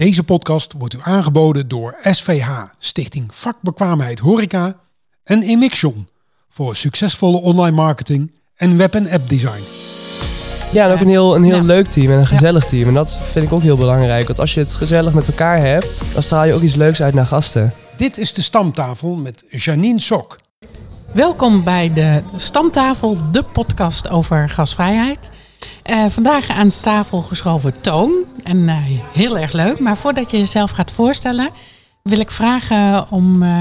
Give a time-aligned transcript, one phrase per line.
[0.00, 4.76] Deze podcast wordt u aangeboden door SVH, Stichting Vakbekwaamheid Horeca
[5.24, 6.08] en Emixion
[6.48, 9.60] voor succesvolle online marketing en web- en app design.
[10.72, 11.62] Ja, en ook een heel, een heel Ja.
[11.62, 12.88] leuk team en een gezellig team.
[12.88, 14.26] En dat vind ik ook heel belangrijk.
[14.26, 17.14] Want als je het gezellig met elkaar hebt, dan straal je ook iets leuks uit
[17.14, 17.74] naar gasten.
[17.96, 20.38] Dit is de stamtafel met Janine Sok.
[21.12, 25.30] Welkom bij de Stamtafel, de podcast over gasvrijheid.
[25.82, 28.12] Eh, vandaag aan tafel geschoven Toon.
[28.44, 28.76] En eh,
[29.12, 29.78] heel erg leuk.
[29.78, 31.50] Maar voordat je jezelf gaat voorstellen,
[32.02, 33.60] wil ik vragen om eh,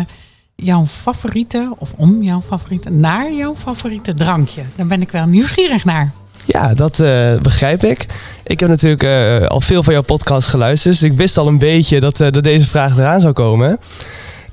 [0.56, 4.62] jouw favoriete, of om jouw favoriete, naar jouw favoriete drankje.
[4.76, 6.12] Daar ben ik wel nieuwsgierig naar.
[6.46, 6.98] Ja, dat
[7.42, 8.06] begrijp ik.
[8.44, 9.04] Ik heb natuurlijk
[9.50, 11.00] al veel van jouw podcast geluisterd.
[11.00, 13.78] Dus ik wist al een beetje dat, dat deze vraag eraan zou komen.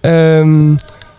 [0.00, 0.74] Ehm,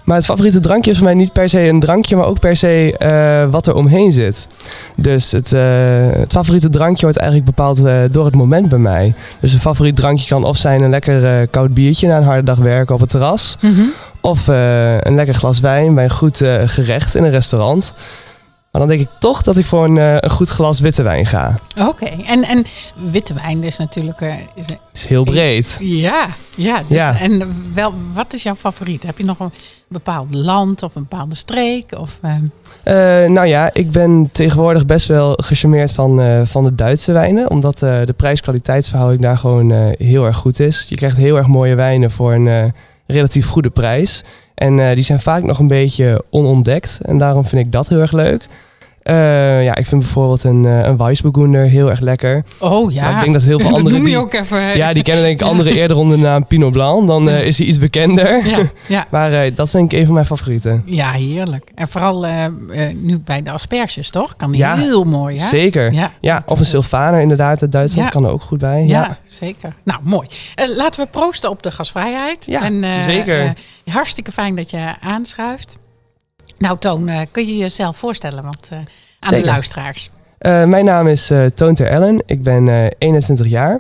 [0.07, 2.55] maar het favoriete drankje is voor mij niet per se een drankje, maar ook per
[2.55, 4.47] se eh, wat er omheen zit.
[4.95, 5.61] Dus het, eh,
[6.09, 9.13] het favoriete drankje wordt eigenlijk bepaald eh, door het moment bij mij.
[9.39, 12.57] Dus een favoriet drankje kan of zijn een lekker koud biertje na een harde dag
[12.57, 13.57] werken op het terras.
[14.21, 17.93] Of eh, een lekker glas wijn bij een goed gerecht in een restaurant.
[18.77, 21.25] Maar dan denk ik toch dat ik voor een, eh, een goed glas witte wijn
[21.25, 21.59] ga.
[21.77, 22.65] Oké, en, en
[23.11, 24.21] witte wijn is natuurlijk...
[24.21, 25.77] eh, is, is heel breed.
[25.81, 27.19] ja, ja, dus, Ja.
[27.19, 29.03] En wel, wat is jouw favoriet?
[29.03, 29.51] Heb je nog een
[29.87, 31.97] bepaald land of een bepaalde streek?
[31.99, 32.31] Of, eh,
[32.83, 37.49] Eh, nou ja, ik ben tegenwoordig best wel gecharmeerd van, van de Duitse wijnen.
[37.49, 40.85] Omdat de prijs-kwaliteitsverhouding daar gewoon heel erg goed is.
[40.89, 42.73] Je krijgt heel erg mooie wijnen voor een
[43.07, 44.23] relatief goede prijs.
[44.55, 46.99] En die zijn vaak nog een beetje onontdekt.
[47.01, 48.47] En daarom vind ik dat heel erg leuk.
[49.07, 52.43] Eh, ja, ik vind bijvoorbeeld een, eh een Weissburgunder heel erg lekker.
[52.59, 54.77] oh ja, Maar ik denk dat heel veel anderen je die- ook even.
[54.77, 57.07] Ja, die kennen denk ik anderen eerder onder de naam Pinot Blanc.
[57.07, 58.47] Dan eh, is hij iets bekender.
[58.47, 59.05] Ja, ja.
[59.11, 60.81] Maar dat is denk ik een van mijn favorieten.
[60.85, 61.71] Ja, heerlijk.
[61.75, 62.25] En vooral
[62.95, 64.35] nu bij de asperges, toch?
[64.35, 65.45] Kan die Ja, heel mooi, hè?
[65.45, 65.93] Zeker.
[65.93, 68.83] Ja, Ja, of een Sylvaner inderdaad uit Duitsland kan er ook goed bij.
[68.85, 69.73] Ja, Ja, zeker.
[69.83, 70.27] Nou, mooi.
[70.75, 72.45] Laten we proosten op de gasvrijheid.
[72.45, 73.53] Ja, en, zeker.
[73.91, 75.77] hartstikke fijn dat je aanschuift.
[76.57, 78.85] Nou, Toon, eh, kun je jezelf voorstellen want, eh, aan
[79.19, 79.45] Zeker.
[79.45, 80.09] de luisteraars?
[80.37, 82.23] Eh, mijn naam is Toon Ter Ellen.
[82.25, 83.79] Ik ben eh 21 jaar.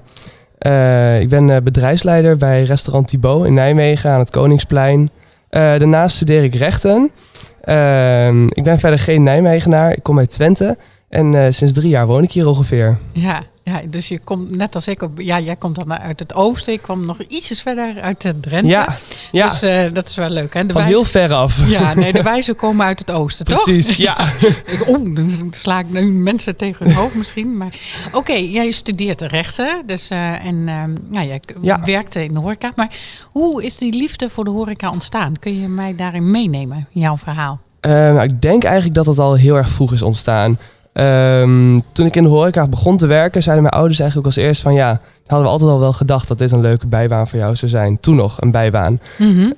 [1.19, 5.09] Ik ben bedrijfsleider bij restaurant Thibaut in Nijmegen aan het Koningsplein.
[5.49, 7.11] Daarnaast studeer ik rechten.
[7.61, 9.91] Ehm, ik ben verder geen Nijmegenaar.
[9.91, 10.77] Ik kom uit Twente.
[11.09, 12.97] En sinds drie jaar woon ik hier ongeveer.
[13.11, 15.19] Ja, ja, dus je komt net als ik op.
[15.21, 16.73] Ja, jij komt dan uit het oosten.
[16.73, 18.69] Ik kwam nog ietsjes verder uit de Drenthe.
[18.69, 18.97] Ja,
[19.31, 20.53] ja Dus eh, dat is wel leuk.
[20.53, 20.65] Hè?
[20.65, 21.67] De van wijzen- heel ver af.
[21.69, 23.63] Ja, nee, de wijzen komen uit het oosten, toch?
[23.63, 24.17] Precies, ja.
[24.75, 27.57] Ik, oh, dan sla ik nu mensen tegen hun hoofd misschien.
[27.57, 27.73] Maar
[28.13, 29.83] oké, jij studeert de rechten.
[29.85, 31.81] Dus, eh, en ehm ja, jij Ja.
[31.85, 32.71] werkte in de horeca.
[32.75, 32.89] Maar
[33.31, 35.39] hoe is die liefde voor de horeca ontstaan?
[35.39, 37.59] Kun je mij daarin meenemen, jouw verhaal?
[37.79, 40.59] Eh, nou, ik denk eigenlijk dat het al heel erg vroeg is ontstaan.
[40.97, 44.45] Ehm, toen ik in de horeca begon te werken, zeiden mijn ouders eigenlijk ook als
[44.45, 47.39] eerst van ja, hadden we altijd al wel gedacht dat dit een leuke bijbaan voor
[47.39, 47.99] jou zou zijn.
[47.99, 48.99] Toen nog een bijbaan.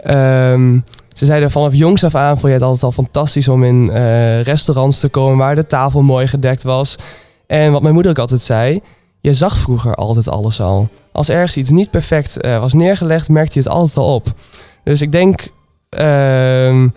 [0.04, 0.80] Ehm,
[1.14, 4.42] ze zeiden vanaf jongs af aan vond je het altijd al fantastisch om in eh,
[4.42, 6.96] restaurants te komen waar de tafel mooi gedekt was.
[7.48, 8.82] En wat mijn moeder ook altijd zei,
[9.22, 10.90] je zag vroeger altijd alles al.
[11.12, 14.28] Als ergens iets niet perfect eh, was neergelegd, merkte je het altijd al op.
[14.84, 15.48] Dus ik denk
[15.90, 16.88] ehm,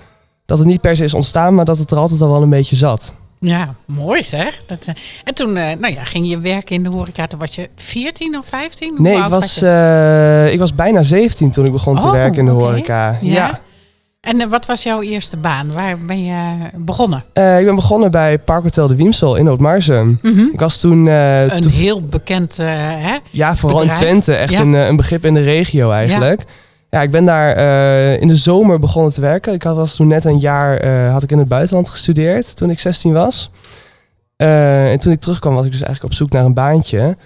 [0.47, 2.51] dat het niet per se is ontstaan, maar dat het er altijd al wel een
[2.51, 3.15] beetje zat.
[3.45, 4.63] Ja, mooi zeg.
[4.67, 4.95] Dat, eh,
[5.25, 7.27] en toen eh, nou ja, ging je werken in de horeca.
[7.27, 8.89] Toen was je 14 of 15?
[8.91, 12.39] Hoe Nee, ik was, eh, ik was bijna 17 toen ik begon te Oh, werken
[12.39, 13.19] in de horeca.
[13.21, 13.61] Ja.
[14.21, 15.73] En wat was jouw eerste baan?
[15.73, 17.19] Waar ben je begonnen?
[17.33, 20.19] Ik ben begonnen bij Parkhotel de Wiemsel in Oudmarsum.
[20.53, 21.07] Ik was toen...
[21.07, 23.17] Een heel bekend, hè?
[23.31, 24.01] ja, vooral bedrijf.
[24.01, 24.35] in Twente.
[24.35, 24.61] Echt Ja.
[24.61, 26.41] een, een begrip in de regio eigenlijk.
[26.41, 26.47] Ja,
[27.01, 29.53] ik ben daar eh, in de zomer begonnen te werken.
[29.53, 32.71] Ik had, was toen net een jaar eh, had ik in het buitenland gestudeerd toen
[32.71, 33.51] ik 16 was.
[34.37, 37.17] Eh, en toen ik terugkwam was ik dus eigenlijk op zoek naar een baantje.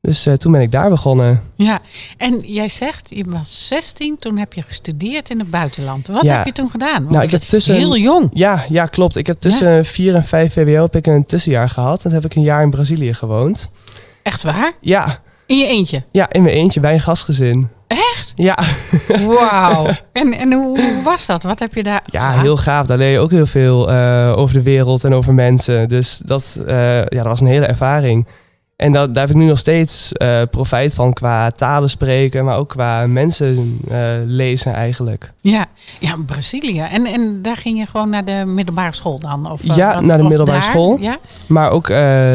[0.00, 1.40] Dus toen ben ik daar begonnen.
[1.54, 1.80] Ja,
[2.16, 6.06] en jij zegt, je was 16, toen heb je gestudeerd in het buitenland.
[6.06, 6.36] Wat Ja.
[6.36, 6.98] heb je toen gedaan?
[7.02, 8.30] Want Nou, ik heb tussen- heel jong.
[8.32, 9.16] Ja, ja, klopt.
[9.16, 11.96] Ik heb tussen 4 en 5 VWO heb ik een tussenjaar gehad.
[11.96, 13.70] En toen heb ik een jaar in Brazilië gewoond.
[14.22, 14.72] Echt waar?
[14.80, 16.02] Ja, In je eentje?
[16.12, 17.68] ja in mijn eentje bij een gastgezin.
[18.22, 18.32] Echt?
[18.34, 18.58] Ja,
[19.26, 19.86] Wauw.
[20.12, 21.42] en en hoe, hoe was dat?
[21.42, 22.86] Wat heb je daar ja heel gaaf.
[22.86, 25.88] Daar leer je ook heel veel eh, over de wereld en over mensen.
[25.88, 28.26] Dus dat, eh, ja, dat was een hele ervaring.
[28.76, 32.56] En dat, daar heb ik nu nog steeds eh, profijt van qua talen spreken, maar
[32.56, 33.80] ook qua mensen
[34.26, 35.32] lezen eigenlijk.
[35.40, 35.66] Ja,
[35.98, 36.80] ja Brazilië.
[36.80, 39.50] En, en daar ging je gewoon naar de middelbare school dan?
[39.50, 40.70] Of, Ja, wat- naar de middelbare daar?
[40.70, 40.98] school.
[41.00, 41.18] Ja?
[41.46, 41.88] Maar ook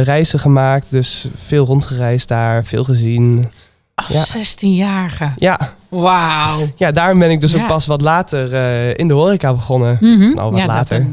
[0.03, 3.45] reizen gemaakt, dus veel rondgereisd daar, veel gezien.
[4.07, 4.23] Ja.
[4.25, 5.31] 16-jarige.
[5.35, 5.59] Ja,
[5.89, 6.59] Wauw.
[6.75, 7.61] ja daarom ben ik dus Ja.
[7.61, 9.97] ook pas wat later eh, in de horeca begonnen.
[9.99, 10.33] Mhm.
[10.33, 11.07] Nou, wat Ja, dat- later.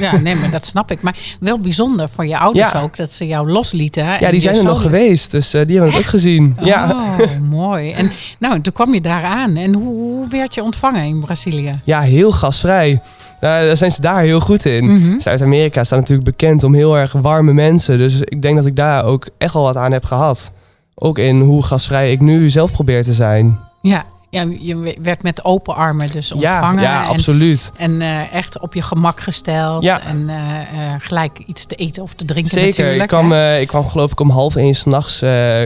[0.00, 1.02] ja, nee, maar dat snap ik.
[1.02, 2.80] Maar wel bijzonder voor je ouders Ja.
[2.80, 4.02] ook dat ze jou loslieten.
[4.04, 6.56] en Ja, die zijn er nog geweest, dus eh, die hebben het ook gezien.
[6.62, 6.90] Ja.
[6.90, 7.18] Oh,
[7.50, 7.90] mooi.
[7.92, 9.56] En nou, en toen kwam je daar aan.
[9.56, 11.70] En hoe, hoe werd je ontvangen in Brazilië?
[11.84, 12.90] ja, heel gasvrij.
[12.90, 14.84] Eh, daar zijn ze daar heel goed in.
[14.84, 15.18] Mhm.
[15.18, 17.98] Zuid-Amerika staat natuurlijk bekend om heel erg warme mensen.
[17.98, 20.52] Dus ik denk dat ik daar ook echt al wat aan heb gehad.
[20.98, 23.58] Ook in hoe gasvrij ik nu zelf probeer te zijn.
[23.82, 24.04] Ja.
[24.30, 26.82] ja, je werd met open armen dus ontvangen.
[26.82, 27.70] Ja, ja absoluut.
[27.76, 29.82] en eh, echt op je gemak gesteld.
[29.82, 30.02] Ja.
[30.02, 32.68] En eh, eh, gelijk iets te eten of te drinken Zeker.
[32.68, 33.02] natuurlijk.
[33.02, 35.18] Ik kwam, ik kwam geloof ik om half één s'nachts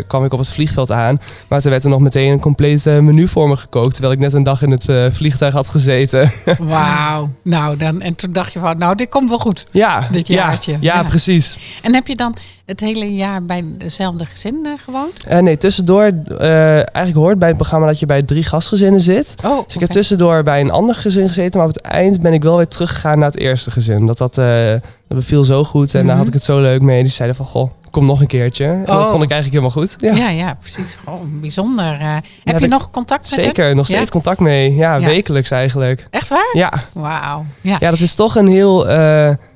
[0.06, 1.18] kwam ik op het vliegveld aan.
[1.48, 3.92] Maar toen werd er nog meteen een compleet menu voor me gekookt.
[3.92, 6.32] Terwijl ik net een dag in het vliegtuig had gezeten.
[6.58, 7.30] Wauw.
[7.42, 9.66] Nou, dan, en toen dacht je van, nou, dit komt wel goed.
[9.70, 10.72] ja, Dit ja, jaartje.
[10.80, 11.02] Ja, Ja.
[11.02, 11.58] precies.
[11.82, 12.36] En heb je dan
[12.66, 15.24] het hele jaar bij dezelfde gezin eh, gewoond?
[15.26, 16.02] Eh, nee, tussendoor,
[16.38, 19.34] eh, eigenlijk hoort bij het programma dat je bij drie gastgezinnen zit.
[19.44, 22.32] Oh, Dus ik heb tussendoor bij een ander gezin gezeten, maar op het eind ben
[22.32, 24.06] ik wel weer teruggegaan naar het eerste gezin.
[24.06, 26.16] Dat, dat, dat beviel zo goed en daar Mhm.
[26.16, 27.02] had ik het zo leuk mee.
[27.02, 28.64] Dus zeiden van, goh, kom nog een keertje.
[28.64, 29.10] En dat Oh.
[29.10, 29.96] vond ik eigenlijk helemaal goed.
[30.00, 30.96] Ja, Ja, ja, precies.
[31.04, 31.96] Gewoon bijzonder.
[32.00, 33.44] heb heb je nog contact met hem?
[33.44, 34.06] Zeker, nog steeds Ja?
[34.10, 34.74] contact mee.
[34.74, 35.06] Ja, Ja.
[35.06, 36.06] wekelijks eigenlijk.
[36.10, 36.50] Echt waar?
[36.52, 37.44] Ja, Wauw.
[37.60, 37.76] Ja.
[37.80, 38.86] ja, dat is toch een heel...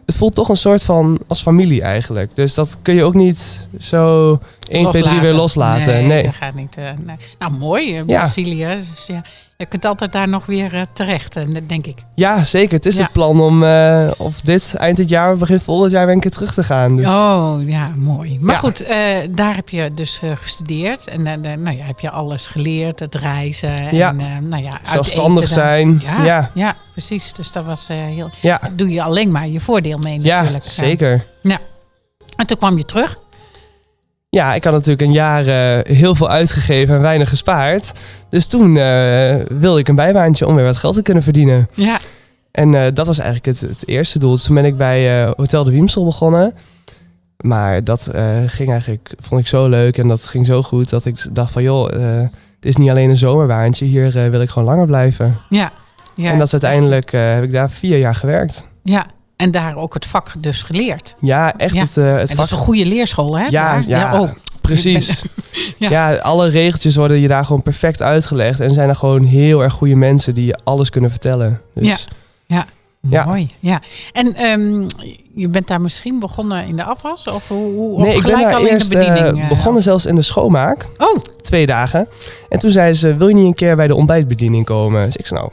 [0.06, 2.30] het voelt toch een soort van als familie eigenlijk.
[2.36, 4.30] Dus dat kun je ook niet zo
[4.68, 5.92] 1, 2, 3 weer loslaten.
[5.94, 6.22] Nee, Nee.
[6.22, 6.76] dat gaat niet.
[6.76, 7.16] eh, nee.
[7.38, 8.66] Nou, mooi, eh, Brazilië.
[8.94, 9.22] Dus ja,
[9.56, 11.98] je kunt altijd daar nog weer eh, terecht, eh, denk ik.
[12.14, 12.76] Ja, zeker.
[12.76, 13.02] Het is Ja.
[13.02, 16.20] het plan om eh, of dit eind dit jaar of begin volgend jaar weer een
[16.20, 16.96] keer terug te gaan.
[16.96, 17.06] Dus.
[17.06, 18.38] Oh, ja, mooi.
[18.40, 18.60] Maar Ja.
[18.60, 18.86] goed,
[19.36, 21.08] daar heb je dus gestudeerd.
[21.08, 22.98] En nou ja, heb je alles geleerd.
[23.00, 23.94] Het reizen.
[23.94, 24.08] Ja.
[24.16, 26.00] En, nou ja, Zelfstandig zijn.
[26.04, 26.74] Ja, Ja, ja.
[26.92, 27.32] precies.
[27.32, 28.30] Dus dat was heel...
[28.40, 28.58] ja.
[28.58, 30.64] daar doe je alleen maar je voordeel mee ja natuurlijk.
[30.64, 30.70] eh.
[30.70, 31.26] zeker.
[32.36, 33.18] En toen kwam je terug.
[34.36, 37.92] Ja, ik had natuurlijk een jaar eh, heel veel uitgegeven en weinig gespaard.
[38.30, 41.68] Dus toen eh, wilde ik een bijbaantje om weer wat geld te kunnen verdienen.
[41.74, 41.98] Ja.
[42.50, 44.30] En eh, dat was eigenlijk het, het eerste doel.
[44.30, 46.54] Dus toen ben ik bij Hotel de Wiemsel begonnen.
[47.36, 48.10] Maar dat
[48.46, 51.62] ging eigenlijk, vond ik zo leuk en dat ging zo goed dat ik dacht van
[51.62, 51.88] joh,
[52.60, 55.38] dit is niet alleen een zomerbaantje, hier wil ik gewoon langer blijven.
[55.48, 55.72] Ja.
[56.14, 56.30] ja.
[56.30, 58.66] en dat is uiteindelijk, heb ik daar vier jaar gewerkt.
[58.82, 59.06] Ja.
[59.36, 61.14] En daar ook het vak dus geleerd.
[61.20, 61.80] Ja, echt Ja.
[61.80, 62.36] het, eh, het En vak.
[62.36, 63.44] dat is een goede leerschool, hè?
[63.44, 63.82] Ja, daar?
[63.88, 64.20] ja.
[64.20, 64.30] oh.
[64.60, 65.22] Precies.
[65.78, 65.90] Ja.
[65.90, 66.14] ja.
[66.16, 68.60] alle regeltjes worden je daar gewoon perfect uitgelegd.
[68.60, 71.60] En zijn er gewoon heel erg goede mensen die je alles kunnen vertellen.
[71.74, 72.08] Dus,
[73.08, 73.24] Ja.
[73.24, 73.80] Mooi, ja.
[74.12, 74.88] En ehm,
[75.34, 77.24] je bent daar misschien begonnen in de afwas?
[77.24, 79.36] Of, hoe, hoe, of Nee, ik ben gelijk daar al eerst in de bediening?
[79.38, 80.86] eh, eh, begonnen zelfs in de schoonmaak.
[80.98, 82.08] Oh, Twee dagen.
[82.48, 85.04] En toen zei ze, wil je niet een keer bij de ontbijtbediening komen?
[85.04, 85.52] Dus ik zei, nou,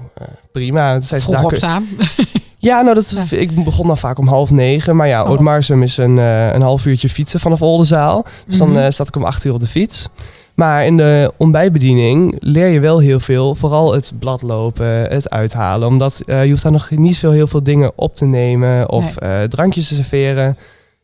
[0.52, 1.02] prima.
[1.02, 1.88] Zei ze, vroeg "Daar kun- opstaan.
[2.64, 3.38] Ja, nou, dat, Ja.
[3.38, 4.96] ik begon dan vaak om half negen.
[4.96, 5.58] Maar ja, Oh.
[5.82, 8.26] Is een, eh, een half uurtje fietsen vanaf Oldenzaal.
[8.48, 10.08] Dus dan eh, zat ik om acht uur op de fiets.
[10.56, 13.56] Maar in de ontbijtbediening leer je wel heel veel.
[13.56, 15.88] Vooral het bladlopen, het uithalen.
[15.88, 18.90] Omdat eh, je hoeft daar nog niet veel, heel veel dingen op te nemen.
[18.90, 19.16] Of
[19.50, 20.58] drankjes te serveren.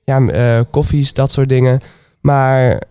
[0.04, 1.80] Ja, koffies, dat soort dingen.
[2.22, 2.82] Maar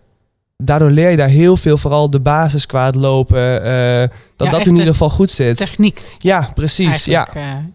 [0.57, 1.79] daardoor leer je daar heel veel.
[1.79, 3.63] Vooral de basis qua het lopen.
[4.37, 5.57] dat Ja, dat in de ieder geval goed zit.
[5.57, 7.05] Techniek Ja, precies.
[7.05, 7.29] Ja,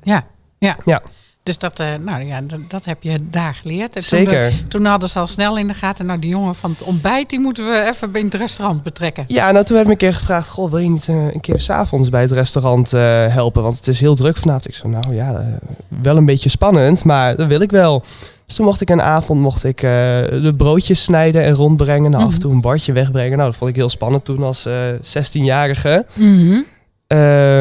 [0.04, 0.32] ja.
[0.66, 0.78] Ja.
[0.86, 1.02] Ja.
[1.44, 3.96] Dus dat, eh, nou, ja, dat, dat heb je daar geleerd.
[3.96, 4.54] En toen, zeker.
[4.68, 6.06] toen hadden ze al snel in de gaten...
[6.06, 7.30] nou, die jongen van het ontbijt...
[7.30, 9.26] die moeten we even in het restaurant betrekken.
[9.28, 10.50] Ja, nou toen werd me een keer gevraagd...
[10.50, 13.64] Goh, wil je niet eh, een keer s'avonds bij het restaurant eh, helpen?
[13.64, 14.68] Want het is heel druk vanavond.
[14.68, 15.60] Ik zo, nou ja,
[16.02, 18.04] wel een beetje spannend, maar dat wil ik wel.
[18.46, 22.12] Dus toen mocht ik een avond mocht ik, de broodjes snijden en rondbrengen.
[22.12, 22.40] Nou, af en Mhm.
[22.42, 23.38] toe een bordje wegbrengen.
[23.38, 26.06] Nou, dat vond ik heel spannend toen als eh 16-jarige.
[26.14, 26.62] Mhm.
[27.08, 27.18] Eh,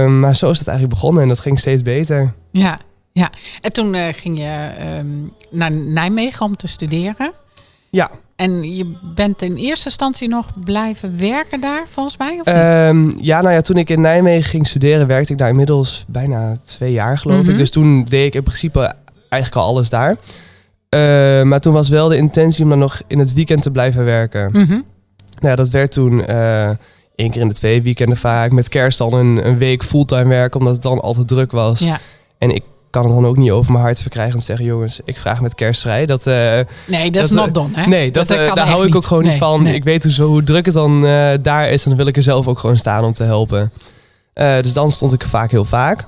[0.07, 2.33] maar zo is het eigenlijk begonnen en dat ging steeds beter.
[2.51, 2.79] Ja,
[3.13, 3.31] ja.
[3.61, 5.07] En toen eh, ging je ehm,
[5.51, 7.33] naar Nijmegen om te studeren.
[7.91, 8.11] Ja.
[8.37, 12.31] En je bent in eerste instantie nog blijven werken daar, volgens mij?
[12.41, 12.55] Of niet?
[12.55, 16.57] Ehm, ja, nou ja, toen ik in Nijmegen ging studeren, werkte ik daar inmiddels bijna
[16.65, 17.51] twee jaar, geloof Mhm.
[17.51, 17.57] ik.
[17.57, 18.93] Dus toen deed ik in principe
[19.29, 20.17] eigenlijk al alles daar.
[20.89, 24.05] Eh, maar toen was wel de intentie om dan nog in het weekend te blijven
[24.05, 24.51] werken.
[24.53, 24.71] Mhm.
[24.71, 26.71] Nou ja, dat werd toen eh
[27.15, 28.51] één keer in de twee weekenden vaak.
[28.51, 31.81] Met kerst dan een, een week fulltime werken, omdat het dan altijd druk was.
[31.81, 31.99] Ja.
[32.39, 34.67] En ik kan het dan ook niet over mijn hart verkrijgen te zeggen...
[34.67, 36.07] jongens, ik vraag met kerst vrij.
[36.07, 37.87] Dat, eh, Nee, dat is not done, hè?
[37.87, 39.63] nee, dat, eh, daar hou ik ook gewoon Nee, niet van.
[39.63, 39.75] nee.
[39.75, 41.83] Ik weet hoe, zo, hoe druk het dan eh, daar is.
[41.83, 43.71] En dan wil ik er zelf ook gewoon staan om te helpen.
[44.35, 46.07] Eh, dus dan stond ik er vaak heel vaak.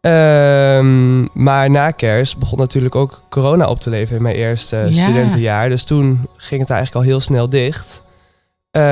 [0.00, 5.02] Ehm, maar na kerst begon natuurlijk ook corona op te leven in mijn eerste Ja.
[5.02, 5.68] studentenjaar.
[5.68, 8.02] Dus toen ging het eigenlijk al heel snel dicht.
[8.70, 8.82] Eh,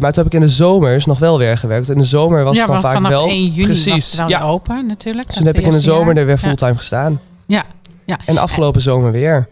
[0.00, 1.88] maar toen heb ik in de zomers nog wel weer gewerkt.
[1.88, 3.26] In de zomer was ja, het dan vaak vanaf wel...
[3.28, 4.40] 1 juni was precies, het dan ja.
[4.40, 5.26] open natuurlijk.
[5.26, 7.20] Dus toen heb ik in de zomer er weer fulltime gestaan.
[7.46, 7.64] Ja,
[8.04, 8.18] ja.
[8.26, 9.48] En afgelopen zomer weer.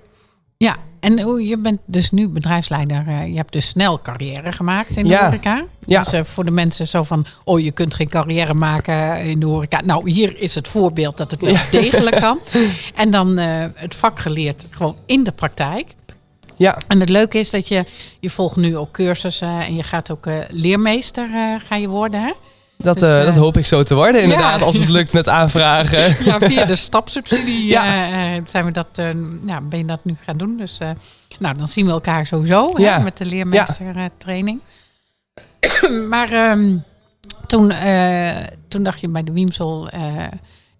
[1.03, 3.05] En hoe- je bent dus nu bedrijfsleider.
[3.07, 5.25] eh, je hebt dus snel carrière gemaakt in de Ja.
[5.25, 5.65] horeca.
[5.87, 5.99] Ja.
[5.99, 9.47] Dus eh, voor de mensen zo van, oh je kunt geen carrière maken in de
[9.47, 9.81] horeca.
[9.85, 12.39] Nou, hier is het voorbeeld dat het wel degelijk kan.
[12.95, 13.37] En dan
[13.75, 15.95] het vak geleerd gewoon in de praktijk.
[16.63, 17.85] Ja, En het leuke is dat je,
[18.21, 22.23] je volgt nu ook cursussen en je gaat ook eh, leermeester eh, ga je worden.
[22.23, 22.33] Hè?
[22.77, 24.67] dat, Dus, eh, dat hoop ik zo te worden inderdaad, Ja.
[24.67, 26.17] als het lukt met aanvragen.
[26.25, 28.41] Ja, via de stapsubsidie Ja.
[28.47, 29.09] zijn we dat, eh,
[29.47, 30.57] ja, ben je dat nu gaan doen.
[30.57, 30.79] Dus
[31.39, 32.97] nou, dan zien we elkaar sowieso Ja.
[32.99, 34.61] hè, met de leermeestertraining.
[36.09, 36.77] maar ehm,
[37.47, 37.73] toen,
[38.69, 39.89] toen dacht je bij de Wiemsel...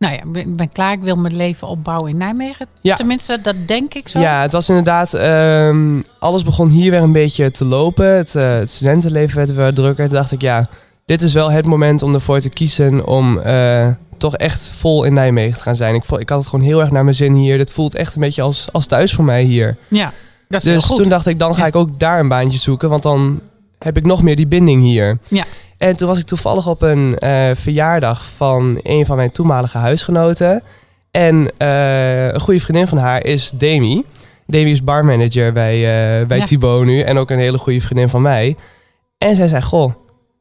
[0.03, 2.67] nou ja, ik ben, klaar, ik wil mijn leven opbouwen in Nijmegen.
[2.81, 2.95] Ja.
[2.97, 4.21] Tenminste, dat denk ik zo.
[4.21, 8.17] Ja, het was inderdaad, ehm, alles begon hier weer een beetje te lopen.
[8.17, 10.07] Het, eh, het studentenleven werd weer drukker.
[10.09, 10.67] Toen dacht ik, ja,
[11.05, 15.15] dit is wel het moment om ervoor te kiezen om eh, toch echt vol in
[15.15, 15.95] Nijmegen te gaan zijn.
[15.95, 17.59] Ik, ik had het gewoon heel erg naar mijn zin hier.
[17.59, 19.77] Dit voelt echt een beetje als, als thuis voor mij hier.
[19.89, 20.13] Ja,
[20.49, 20.97] dat is Dus heel goed.
[20.97, 21.67] toen dacht ik, dan ga Ja.
[21.67, 23.41] ik ook daar een baantje zoeken, want dan
[23.79, 25.19] heb ik nog meer die binding hier.
[25.29, 25.45] Ja.
[25.83, 30.63] En toen was ik toevallig op een eh, verjaardag van een van mijn toenmalige huisgenoten.
[31.11, 34.05] En eh, een goede vriendin van haar is Demi.
[34.47, 36.45] Demi is barmanager bij, eh bij Ja.
[36.45, 38.57] Thibaut nu en ook een hele goede vriendin van mij.
[39.19, 39.93] En zij zei, goh,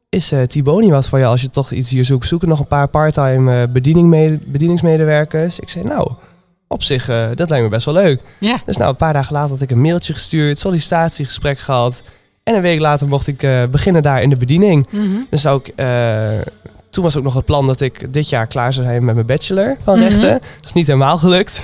[0.08, 2.26] is Thibaut niet wat voor je als je toch iets hier zoekt?
[2.26, 5.60] Zoeken nog een paar parttime bediening bedieningsmedewerkers?
[5.60, 6.12] Ik zei, nou,
[6.68, 8.22] op zich, dat lijkt me best wel leuk.
[8.38, 12.02] Ja, Dus nou, een paar dagen later had ik een mailtje gestuurd, sollicitatiegesprek gehad.
[12.44, 14.86] En een week later mocht ik eh, beginnen daar in de bediening.
[14.90, 15.04] mhm.
[15.30, 16.28] Dus zou ik, eh,
[16.90, 19.26] toen was ook nog het plan dat ik dit jaar klaar zou zijn met mijn
[19.26, 20.08] bachelor van Mhm.
[20.08, 20.30] rechten.
[20.30, 21.62] Dat is niet helemaal gelukt.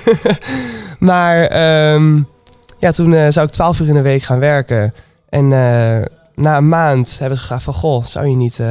[0.99, 2.16] maar ehm,
[2.78, 4.94] ja, toen eh, zou ik twaalf uur in de week gaan werken.
[5.28, 5.49] En
[6.35, 8.66] na een maand hebben we gevraagd van, goh, zou je niet eh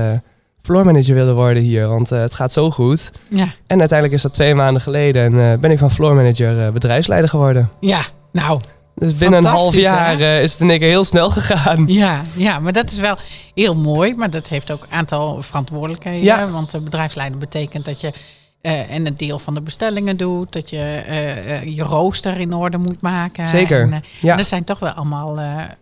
[0.61, 1.87] floor manager willen worden hier?
[1.87, 3.11] Want het gaat zo goed.
[3.29, 6.71] ja, En uiteindelijk is dat twee maanden geleden en ben ik van floor manager eh,
[6.71, 7.69] bedrijfsleider geworden.
[7.79, 8.59] ja, nou,
[8.99, 10.23] Dus binnen een half jaar hè?
[10.23, 11.85] eh, is het in één keer heel snel gegaan.
[11.97, 13.17] Ja, ja, maar dat is wel
[13.53, 14.15] heel mooi.
[14.15, 16.23] Maar dat heeft ook een aantal verantwoordelijkheden.
[16.23, 16.51] Ja.
[16.51, 18.13] Want de bedrijfsleider betekent dat je
[18.61, 20.53] eh, en een deel van de bestellingen doet.
[20.53, 23.47] Dat je eh, je rooster in orde moet maken.
[23.47, 24.35] Zeker, En, ja.
[24.35, 25.39] Dat zijn toch wel allemaal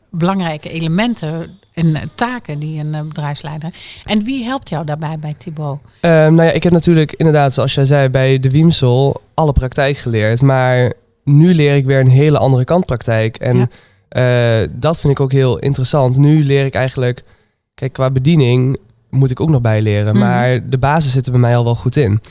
[0.10, 3.82] belangrijke elementen en taken die een bedrijfsleider heeft.
[4.04, 5.80] En wie helpt jou daarbij bij Thibaut?
[6.00, 9.98] Ehm, nou ja, ik heb natuurlijk inderdaad, zoals jij zei, bij de Wiemsel alle praktijk
[9.98, 10.42] geleerd.
[10.42, 10.94] Maar
[11.26, 13.38] nu leer ik weer een hele andere kant praktijk.
[13.38, 13.68] En Ja.
[14.62, 16.18] eh, dat vind ik ook heel interessant.
[16.18, 17.24] Nu leer ik eigenlijk,
[17.74, 18.78] kijk, qua bediening
[19.10, 20.14] moet ik ook nog bijleren.
[20.16, 20.24] Mhm.
[20.26, 22.22] Maar de basis zit er bij mij al wel goed in.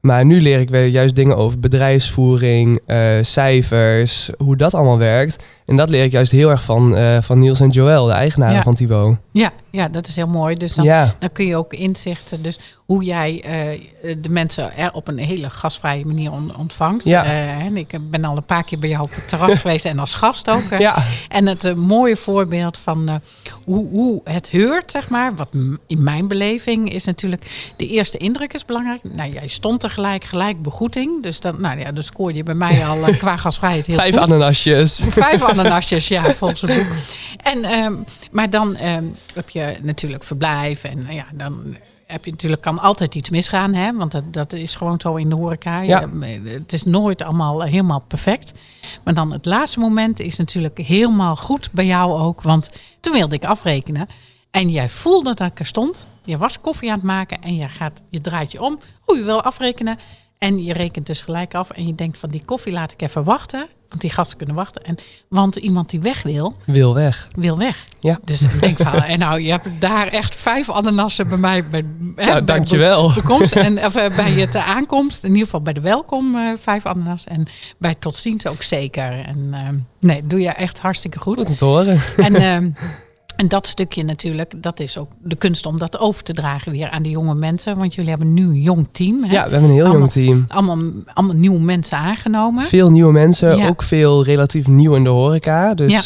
[0.00, 5.44] Maar nu leer ik weer juist dingen over bedrijfsvoering, eh, cijfers, hoe dat allemaal werkt.
[5.66, 8.54] En dat leer ik juist heel erg van, eh, van Niels en Joël, de eigenaren
[8.56, 8.62] Ja.
[8.62, 9.16] van Thibaut.
[9.32, 10.54] Ja, ja, dat is heel mooi.
[10.54, 14.92] Dus dan, Ja, Dan kun je ook inzichten, dus hoe jij eh, de mensen er
[14.92, 17.04] op een hele gastvrije manier on- ontvangt.
[17.04, 17.24] Ja.
[17.24, 19.98] Eh, en ik ben al een paar keer bij jou op het terras geweest en
[19.98, 20.78] als gast ook.
[20.78, 21.04] ja.
[21.28, 23.20] En het eh, mooie voorbeeld van
[23.64, 25.48] hoe, hoe het heurt, zeg maar, wat
[25.86, 29.00] in mijn beleving is natuurlijk, de eerste indruk is belangrijk.
[29.02, 31.22] Nou, jij stond er gelijk, gelijk begroeting.
[31.22, 34.22] Dus dan, nou ja, dan scoorde je bij mij al qua gasvrijheid heel Vijf goed.
[34.22, 35.04] ananasjes.
[35.08, 36.86] Vijf ananasjes, ja, volgens het boek.
[37.42, 37.94] En, ehm,
[38.30, 40.84] maar dan ehm, heb je natuurlijk verblijf.
[40.84, 41.76] En ja, dan
[42.14, 43.74] heb je natuurlijk, kan altijd iets misgaan.
[43.74, 43.92] Hè?
[43.96, 45.80] Want dat, dat is gewoon zo in de horeca.
[45.80, 46.00] Ja.
[46.00, 48.52] Je- het is nooit allemaal eh, helemaal perfect.
[49.04, 52.42] Maar dan het laatste moment is natuurlijk helemaal goed bij jou ook.
[52.42, 54.06] Want toen wilde ik afrekenen.
[54.50, 56.06] En jij voelde dat ik er stond.
[56.22, 58.78] Je was koffie aan het maken en je, gaat, je draait je om.
[59.06, 59.98] Oeh, je wil afrekenen.
[60.38, 61.70] En je rekent dus gelijk af.
[61.70, 63.66] En je denkt van die koffie laat ik even wachten.
[63.88, 64.84] Want die gasten kunnen wachten.
[64.84, 64.96] En,
[65.28, 67.28] want iemand die weg wil, Wil weg.
[67.36, 67.84] wil weg.
[68.00, 68.18] Ja.
[68.24, 71.64] Dus ik denk van, en nou, je hebt daar echt vijf ananassen bij mij.
[71.68, 71.84] Bij,
[72.16, 73.08] hè, Nou, bij dankjewel.
[73.08, 76.34] be- Bekomst, en, of, eh, bij het eh, aankomst, in ieder geval bij de welkom,
[76.36, 77.24] eh, vijf ananas.
[77.24, 77.46] En
[77.78, 79.20] bij tot ziens ook zeker.
[79.26, 79.68] En eh,
[80.00, 81.46] nee, doe je echt hartstikke goed.
[81.46, 82.00] Goed te horen.
[82.16, 82.70] En, ehm,
[83.36, 86.90] en dat stukje natuurlijk, dat is ook de kunst om dat over te dragen weer
[86.90, 87.76] aan de jonge mensen.
[87.78, 89.24] Want jullie hebben nu een jong team.
[89.24, 89.32] Hè?
[89.32, 90.44] Ja, we hebben een heel Allemaal- jong team.
[90.48, 90.78] Allemaal,
[91.14, 92.64] allemaal nieuwe mensen aangenomen.
[92.64, 93.68] Veel nieuwe mensen, Ja.
[93.68, 95.74] ook veel relatief nieuw in de horeca.
[95.74, 96.00] Dus, Ja.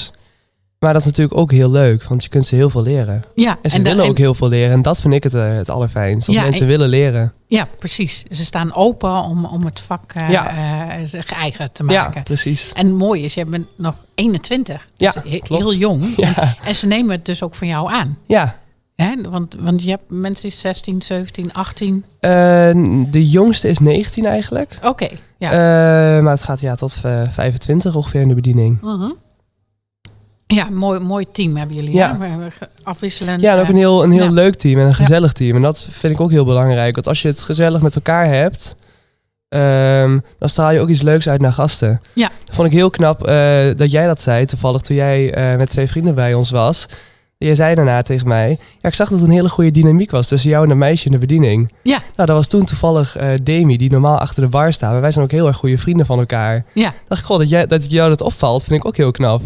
[0.78, 3.24] Maar dat is natuurlijk ook heel leuk, want je kunt ze heel veel leren.
[3.34, 4.72] Ja, En ze willen en- ook heel veel leren.
[4.72, 6.26] En dat vind ik het, eh, het allerfijnst.
[6.26, 7.32] Dat Ja, mensen willen leren.
[7.46, 8.22] ja, precies.
[8.30, 10.56] Ze staan open om, om het vak eh, Ja.
[10.56, 12.22] eh, zich eigen te Ja, maken.
[12.22, 12.72] precies.
[12.72, 14.88] En mooi is, je bent nog 21.
[14.96, 15.62] Ja, Dus he- klopt.
[15.64, 16.04] heel jong.
[16.16, 16.54] Ja.
[16.64, 18.18] En, ze nemen het dus ook van jou aan.
[18.26, 18.58] Ja,
[18.96, 19.14] Hè?
[19.30, 22.04] Want, want je hebt mensen die 16, 17, 18.
[22.20, 22.30] eh,
[23.10, 24.78] de jongste is 19 eigenlijk.
[24.82, 25.08] Oké,
[25.38, 25.50] ja.
[26.22, 28.80] Maar het gaat ja, tot eh, 25 ongeveer in de bediening.
[28.80, 29.10] Mhm.
[30.54, 31.92] Ja, mooi, mooi team hebben jullie.
[31.92, 32.18] Ja.
[32.82, 33.40] Afwisselend.
[33.40, 34.30] Ja, en ook eh, een heel, een heel ja.
[34.30, 35.56] leuk team en een gezellig team.
[35.56, 36.94] En dat vind ik ook heel belangrijk.
[36.94, 38.76] Want als je het gezellig met elkaar hebt,
[39.48, 42.00] ehm, dan straal je ook iets leuks uit naar gasten.
[42.12, 42.30] Ja.
[42.44, 44.44] Dat vond ik heel knap eh, dat jij dat zei.
[44.44, 46.86] Toevallig toen jij eh, met twee vrienden bij ons was.
[47.38, 50.28] Jij zei daarna tegen mij, ja, ik zag dat er een hele goede dynamiek was
[50.28, 51.72] tussen jou en een meisje in de bediening.
[51.82, 51.98] Ja.
[51.98, 54.92] Nou, dat was toen toevallig eh Demi, die normaal achter de bar staat.
[54.92, 56.64] Maar wij zijn ook heel erg goede vrienden van elkaar.
[56.72, 56.92] Ja.
[57.08, 59.42] dacht ik, goh, dat, jij, dat jou dat opvalt, vind ik ook heel knap.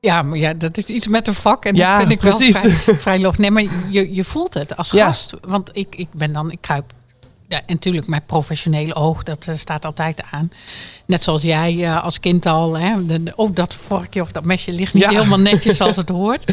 [0.00, 1.64] Ja, maar ja, dat is iets met een vak.
[1.64, 2.62] En Ja, dat vind ik precies.
[2.62, 3.38] wel vrij, vrij lof.
[3.38, 5.06] Nee, maar je, je voelt het als Ja.
[5.06, 5.34] gast.
[5.46, 6.92] Want ik, ik ben dan, ik kruip.
[7.48, 10.50] Ja, en natuurlijk, mijn professionele oog, dat eh, staat altijd aan.
[11.06, 12.78] Net zoals jij eh, als kind al.
[12.78, 15.08] Hè, de, oh, dat vorkje of dat mesje ligt niet Ja.
[15.10, 16.52] helemaal netjes zoals het hoort.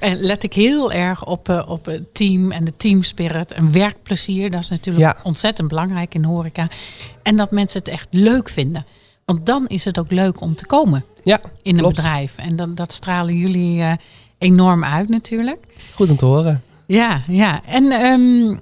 [0.00, 4.50] En let ik heel erg op, eh, op het team en de teamspirit en werkplezier.
[4.50, 6.68] Dat is natuurlijk ontzettend belangrijk in de horeca.
[7.22, 8.86] En dat mensen het echt leuk vinden.
[9.32, 11.96] Want dan is het ook leuk om te komen Ja, in een Klopt.
[11.96, 12.36] bedrijf.
[12.38, 13.92] En dat, dat stralen jullie eh,
[14.38, 15.64] enorm uit natuurlijk.
[15.94, 16.62] goed om te horen.
[16.86, 17.60] Ja, ja.
[17.66, 18.56] En ehm,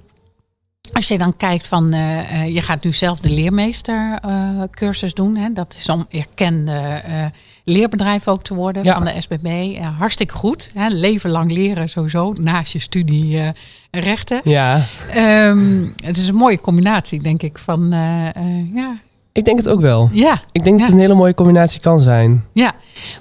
[0.92, 5.36] als je dan kijkt van, eh, eh, je gaat nu zelf de leermeestercursus cursus doen.
[5.36, 5.52] Hè?
[5.52, 7.02] Dat is om erkende
[7.64, 8.94] leerbedrijf ook te worden Ja.
[8.94, 9.76] van de SBB.
[9.98, 10.70] Hartstikke goed.
[10.74, 10.88] Hè?
[10.88, 13.40] Leven lang leren sowieso, naast je studie
[13.90, 14.40] rechten.
[14.44, 17.88] Ja, Ehm, het is een mooie combinatie, denk ik, van
[18.74, 19.00] ja,
[19.38, 20.10] ik denk het ook wel.
[20.12, 22.44] ja, Ik denk dat het een hele mooie combinatie kan zijn.
[22.52, 22.72] Ja,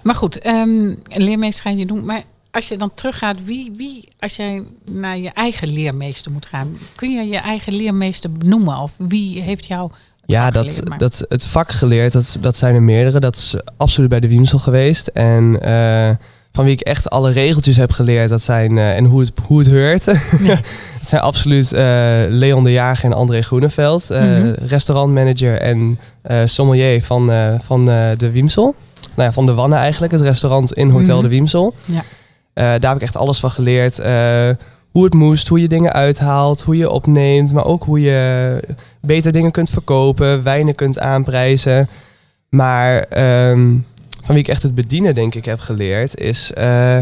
[0.04, 2.06] maar goed, ehm, een leermeester ga je doen.
[2.06, 6.78] Maar als je dan teruggaat, wie, wie, als jij naar je eigen leermeester moet gaan,
[6.96, 8.78] kun je je eigen leermeester benoemen?
[8.78, 9.92] Of wie heeft jou
[10.26, 13.20] Ja, dat, dat, het vak geleerd, dat, dat zijn er meerdere.
[13.20, 15.08] Dat is absoluut bij de Wiemsel geweest.
[15.08, 16.16] En eh,
[16.58, 19.60] van wie ik echt alle regeltjes heb geleerd, dat zijn, eh, en hoe het, hoe
[19.60, 20.06] het heurt.
[20.48, 20.58] dat
[21.02, 21.84] zijn absoluut eh,
[22.30, 24.10] Leon de Jager en André Groeneveld.
[24.10, 24.54] eh, Mhm.
[24.68, 26.00] Restaurantmanager en
[26.46, 27.32] sommelier van,
[27.64, 27.86] van
[28.18, 28.76] de Wiemsel.
[29.16, 31.24] Nou ja, van de Wanne eigenlijk, het restaurant in Hotel Mhm.
[31.24, 31.74] de Wiemsel.
[31.86, 32.02] Ja.
[32.80, 33.98] Daar heb ik echt alles van geleerd.
[34.92, 38.60] Hoe het moest, hoe je dingen uithaalt, hoe je opneemt, maar ook hoe je
[39.02, 41.90] beter dingen kunt verkopen, wijnen kunt aanprijzen.
[42.50, 43.76] Maar ehm,
[44.28, 47.00] van wie ik echt het bedienen, denk ik, heb geleerd, is eh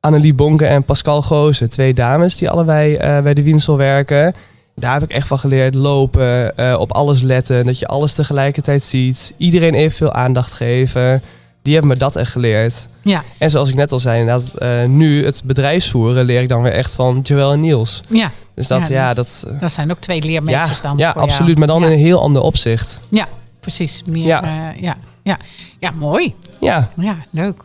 [0.00, 1.68] Annelie Bonke en Pascal Goosen.
[1.68, 4.34] Twee dames die allebei eh, bij de Wiemsel werken.
[4.74, 8.82] Daar heb ik echt van geleerd lopen, eh, op alles letten, dat je alles tegelijkertijd
[8.82, 9.34] ziet.
[9.36, 11.22] Iedereen evenveel aandacht geven.
[11.62, 12.88] Die hebben me dat echt geleerd.
[13.02, 14.54] Ja, En zoals ik net al zei, inderdaad,
[14.88, 18.00] nu het bedrijfsvoeren leer ik dan weer echt van Joël en Niels.
[18.08, 19.46] ja, Dus dat, Ja, ja, dat...
[19.60, 20.96] dat zijn ook twee Ja, leermeesters dan.
[20.96, 21.18] ja jou.
[21.28, 21.58] absoluut.
[21.58, 23.00] Maar dan in een heel ander opzicht.
[23.08, 23.28] Ja,
[23.60, 24.02] precies.
[24.10, 24.72] Meer, Ja.
[24.80, 24.96] ja.
[25.22, 25.38] Ja, ja.
[25.78, 26.34] ja, mooi.
[26.60, 27.62] Ja, Ja, leuk.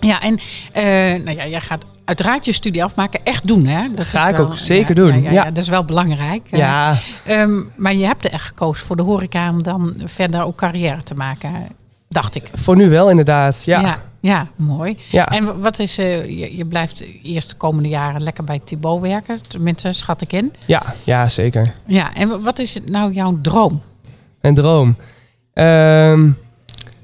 [0.00, 0.38] Ja, en
[0.72, 0.84] eh,
[1.24, 3.24] nou ja, jij gaat uiteraard je studie afmaken.
[3.24, 3.88] Echt doen, hè?
[3.94, 5.44] Dat Ga ik wel- ook zeker ja, doen, Ja, ja, ja.
[5.44, 6.46] ja, dat is wel belangrijk.
[6.50, 10.56] Ja, Ehm, maar je hebt er echt gekozen voor de horeca om dan verder ook
[10.56, 11.50] carrière te maken,
[12.08, 12.42] dacht ik.
[12.52, 13.64] voor nu wel inderdaad.
[13.64, 13.98] Ja, ja, ja.
[14.20, 14.98] ja, mooi.
[15.10, 15.26] ja.
[15.26, 19.42] En wat is, eh, je, je blijft eerst de komende jaren lekker bij Thibaut werken,
[19.48, 20.52] tenminste schat ik in.
[21.04, 21.74] ja, zeker.
[21.86, 23.82] Ja, en wat is nou jouw droom?
[24.40, 24.96] Een droom.
[25.54, 26.20] Ehm,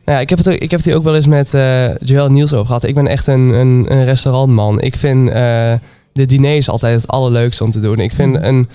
[0.04, 1.96] nou ja, ik, heb het, ook- ik heb het hier ook wel eens met eh
[1.96, 2.84] Joël en Niels over gehad.
[2.84, 4.80] Ik ben echt een, een, een restaurantman.
[4.80, 5.72] Ik vind eh,
[6.12, 7.98] de diners altijd het allerleukste om te doen.
[7.98, 8.44] Ik vind Mhm.
[8.44, 8.68] een,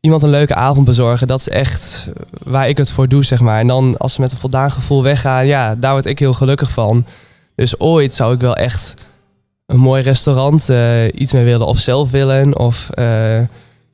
[0.00, 2.08] iemand een leuke avond bezorgen, dat is echt
[2.44, 3.60] waar ik het voor doe, zeg maar.
[3.60, 6.70] En dan als ze met een voldaan gevoel weggaan, ja, daar word ik heel gelukkig
[6.70, 7.06] van.
[7.54, 8.94] Dus ooit zou ik wel echt
[9.66, 11.66] een mooi restaurant eh, iets mee willen.
[11.66, 13.40] Of zelf willen, of eh,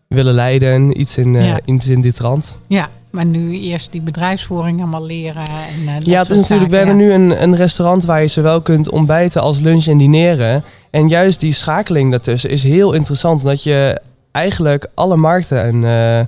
[0.09, 1.01] willen leiden.
[1.01, 1.61] Iets in, eh, Ja.
[1.65, 2.57] iets in die trant.
[2.67, 5.45] Ja, maar nu eerst die bedrijfsvoering allemaal leren.
[5.47, 8.61] En, eh, Ja, het is natuurlijk, we hebben nu een, een restaurant waar je zowel
[8.63, 10.65] kunt ontbijten als lunchen en dineren.
[10.91, 13.41] En juist die schakeling daartussen is heel interessant.
[13.41, 14.01] Omdat je
[14.33, 16.19] eigenlijk alle markten en, eh,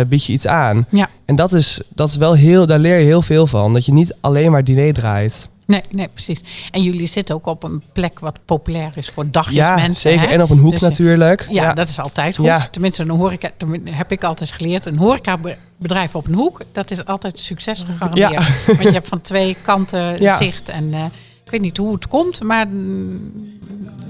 [0.00, 0.86] eh, bied je iets aan.
[0.90, 1.08] Ja.
[1.24, 3.72] En dat is, dat is wel heel, daar leer je heel veel van.
[3.72, 5.48] Dat je niet alleen maar diner draait.
[5.66, 6.40] Nee, nee, precies.
[6.70, 9.96] En jullie zitten ook op een plek wat populair is voor Ja, dagjesmensen.
[10.10, 10.20] zeker.
[10.28, 10.34] hè?
[10.34, 11.46] En op een hoek Dus, eh, natuurlijk.
[11.50, 12.44] Ja, dat is altijd goed.
[12.44, 12.68] Ja.
[12.70, 13.50] Tenminste, een horeca,
[13.84, 14.86] heb ik altijd geleerd.
[14.86, 18.64] Een horecabedrijf op een hoek, dat is altijd succes gegarandeerd.
[18.66, 20.36] Want je hebt van twee kanten Ja.
[20.36, 20.68] zicht.
[20.68, 21.04] En eh,
[21.44, 23.20] ik weet niet hoe het komt, maar mm,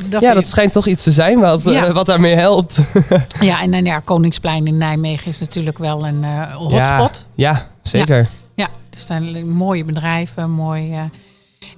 [0.08, 1.86] dat, ja, dat schijnt toch iets te zijn wat, Ja.
[1.86, 2.80] eh, wat daarmee helpt.
[3.40, 7.26] ja, en dan ja, Koningsplein in Nijmegen is natuurlijk wel een eh, hotspot.
[7.34, 8.28] Ja, zeker.
[8.54, 10.94] Ja, er staan mooie bedrijven, mooi.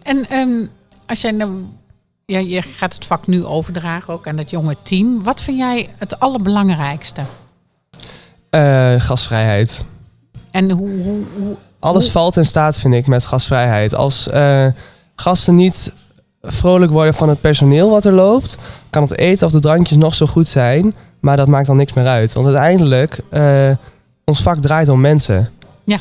[0.04, 0.66] En ehm,
[1.06, 1.64] als jij nou,
[2.26, 5.22] ja, je gaat het vak nu overdragen ook aan dat jonge team.
[5.22, 7.22] Wat vind jij het allerbelangrijkste?
[8.50, 9.84] Eh, gasvrijheid.
[10.50, 13.94] En hoe, hoe, hoe Alles Hoe- valt in staat, vind ik, met gasvrijheid.
[13.94, 14.66] Als eh,
[15.16, 15.92] gasten niet
[16.42, 18.56] vrolijk worden van het personeel wat er loopt,
[18.90, 21.92] kan het eten of de drankjes nog zo goed zijn, maar dat maakt dan niks
[21.92, 22.32] meer uit.
[22.32, 23.70] Want uiteindelijk, eh,
[24.24, 25.50] ons vak draait om mensen.
[25.84, 25.98] Ja.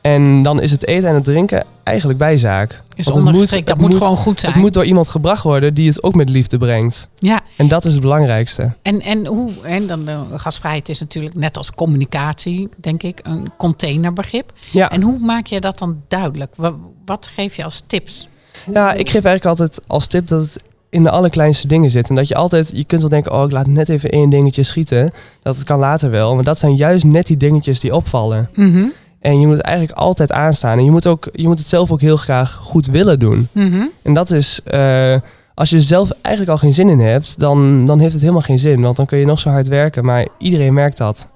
[0.00, 2.82] En dan is het eten en het drinken eigenlijk bijzaak.
[2.94, 3.66] Is het ondergeschikt.
[3.66, 4.52] Dat moet gewoon goed zijn.
[4.52, 7.08] Het moet door iemand gebracht worden die het ook met liefde brengt.
[7.14, 8.74] Ja, En dat is het belangrijkste.
[8.82, 13.50] en, en hoe, en dan de gasvrijheid is natuurlijk net als communicatie, denk ik, een
[13.56, 14.52] containerbegrip.
[14.70, 16.52] Ja, En hoe maak je dat dan duidelijk?
[16.56, 18.28] Wat, wat geef je als tips?
[18.64, 22.08] Hoe- ja ik geef eigenlijk altijd als tip dat het in de allerkleinste dingen zit.
[22.08, 24.62] En dat je altijd, je kunt wel denken, oh ik laat net even één dingetje
[24.62, 25.10] schieten.
[25.42, 26.34] Dat het kan later wel.
[26.34, 28.48] Maar dat zijn juist net die dingetjes die opvallen.
[28.54, 28.86] Mhm,
[29.22, 30.78] En je moet het eigenlijk altijd aanstaan.
[30.78, 33.48] En je moet, ook, je moet het zelf ook heel graag goed willen doen.
[33.52, 33.86] mhm.
[34.02, 35.14] En dat is, eh,
[35.54, 38.58] als je zelf eigenlijk al geen zin in hebt, dan, dan heeft het helemaal geen
[38.58, 38.80] zin.
[38.80, 41.28] Want dan kun je nog zo hard werken, maar iedereen merkt dat.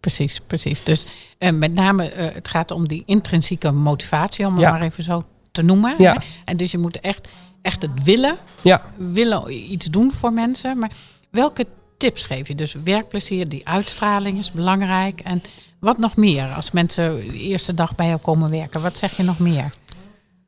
[0.00, 0.84] Precies, precies.
[0.84, 1.06] Dus
[1.38, 4.70] eh, met name, eh, het gaat om die intrinsieke motivatie, om het Ja.
[4.72, 5.94] maar even zo te noemen.
[5.98, 6.12] Ja.
[6.12, 6.18] Hè?
[6.44, 7.28] En dus je moet echt,
[7.62, 8.82] echt het willen, Ja.
[8.96, 10.78] willen iets doen voor mensen.
[10.78, 10.90] Maar
[11.30, 11.66] welke
[11.98, 12.54] tips geef je?
[12.54, 15.20] Dus werkplezier, die uitstraling is belangrijk.
[15.20, 15.42] En
[15.82, 18.82] wat nog meer als mensen de eerste dag bij jou komen werken?
[18.82, 19.72] Wat zeg je nog meer?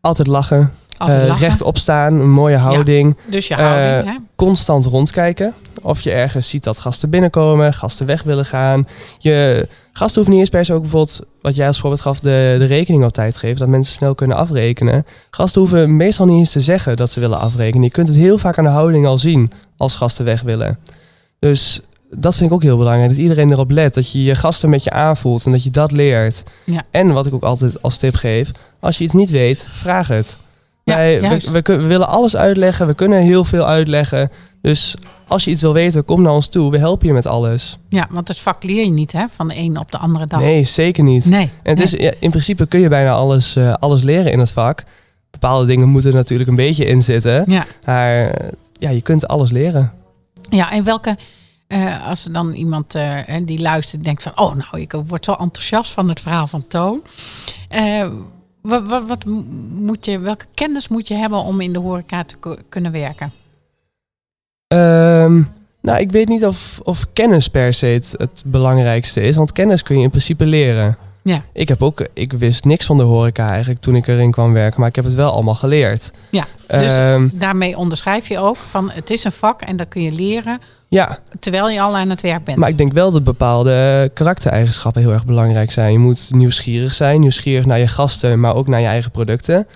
[0.01, 3.17] Altijd lachen, Altijd eh, rechtop staan, een mooie houding.
[3.31, 4.19] Dus je houding, eh, hè?
[4.37, 5.55] Constant rondkijken.
[5.83, 8.89] Of je ergens ziet dat gasten binnenkomen, gasten weg willen gaan.
[9.19, 12.57] Je, gasten hoeven niet eens per se ook bijvoorbeeld, wat jij als voorbeeld gaf, de,
[12.59, 13.59] de rekening op tijd geven.
[13.59, 15.05] Dat mensen snel kunnen afrekenen.
[15.31, 17.83] Gasten hoeven meestal niet eens te zeggen dat ze willen afrekenen.
[17.83, 20.79] Je kunt het heel vaak aan de houding al zien als gasten weg willen.
[21.39, 21.81] Dus
[22.17, 23.09] dat vind ik ook heel belangrijk.
[23.09, 23.95] Dat iedereen erop let.
[23.95, 26.43] Dat je je gasten met je aanvoelt en dat je dat leert.
[26.65, 26.85] Ja.
[26.91, 28.51] En wat ik ook altijd als tip geef.
[28.81, 30.39] Als je iets niet weet, vraag het.
[30.85, 32.87] Ja, Wij, we, we, we willen alles uitleggen.
[32.87, 34.31] We kunnen heel veel uitleggen.
[34.61, 34.95] Dus
[35.27, 36.71] als je iets wil weten, kom naar ons toe.
[36.71, 37.79] We helpen je met alles.
[37.89, 40.41] Ja, want het vak leer je niet hè, van de een op de andere dag.
[40.41, 41.25] Nee, zeker niet.
[41.25, 41.51] Nee.
[41.63, 41.87] En het nee.
[41.87, 44.83] is, ja, in principe kun je bijna alles, eh, alles leren in het vak.
[45.31, 47.45] Bepaalde dingen moeten er natuurlijk een beetje in zitten.
[47.47, 47.65] Ja.
[47.85, 48.35] Maar
[48.73, 49.93] ja, je kunt alles leren.
[50.51, 51.17] Ja, en welke,
[51.75, 55.33] eh, als er dan iemand hè, die luistert denkt van, oh nou, ik word zo
[55.33, 57.03] enthousiast van het verhaal van Toon.
[58.61, 59.25] Wat, wat,
[59.75, 63.33] moet je, welke kennis moet je hebben om in de horeca te ku- kunnen werken?
[64.67, 65.43] Ehm,
[65.81, 69.37] nou, ik weet niet of, of kennis per se het belangrijkste is.
[69.37, 70.97] Want kennis kun je in principe leren.
[71.25, 71.43] Ja.
[71.53, 74.81] Ik heb ook, ik wist niks van de horeca eigenlijk toen ik erin kwam werken.
[74.81, 76.11] Maar ik heb het wel allemaal geleerd.
[76.31, 80.03] Ja, dus- Ehm, Daarmee onderschrijf je ook van, het is een vak en dat kun
[80.03, 80.59] je leren
[80.89, 82.59] ja, terwijl je al aan het werk bent.
[82.59, 85.93] maar ik denk wel dat bepaalde karaktereigenschappen heel erg belangrijk zijn.
[85.93, 87.21] Je moet nieuwsgierig zijn.
[87.21, 89.67] Nieuwsgierig naar je gasten, maar ook naar je eigen producten.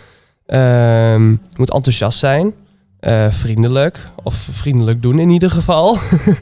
[0.47, 2.53] Ehm, je moet enthousiast zijn.
[3.01, 4.01] eh, vriendelijk.
[4.23, 5.97] Of vriendelijk doen in ieder geval.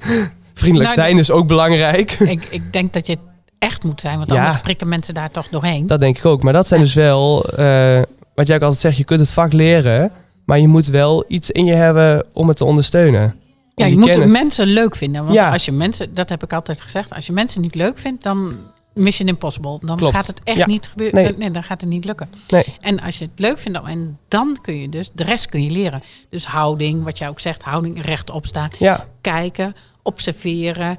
[0.54, 2.12] vriendelijk Nou, zijn is ook belangrijk.
[2.12, 3.18] ik, ik denk dat je
[3.66, 4.42] echt moet zijn, want Ja.
[4.42, 5.86] anders prikken mensen daar toch doorheen.
[5.86, 6.42] Dat denk ik ook.
[6.42, 6.86] Maar dat zijn Ja.
[6.86, 8.00] dus wel, eh,
[8.34, 10.10] wat jij ook altijd zegt, je kunt het vak leren,
[10.44, 13.34] maar je moet wel iets in je hebben om het te ondersteunen.
[13.74, 15.22] Ja, je moet kennis- mensen leuk vinden.
[15.24, 15.52] Want Ja.
[15.52, 18.56] als je mensen, dat heb ik altijd gezegd, als je mensen niet leuk vindt, dan
[18.94, 19.78] Mission Impossible.
[19.82, 20.16] Dan Klopt.
[20.16, 20.66] gaat het echt Ja.
[20.66, 21.22] niet gebeuren.
[21.22, 21.34] Nee.
[21.36, 21.50] Nee.
[21.50, 22.28] dan gaat het niet lukken.
[22.48, 22.64] Nee.
[22.80, 25.62] En als je het leuk vindt, dan- en dan kun je dus, de rest kun
[25.62, 26.02] je leren.
[26.30, 30.98] Dus houding, wat jij ook zegt, houding rechtop staan, Ja, kijken, observeren,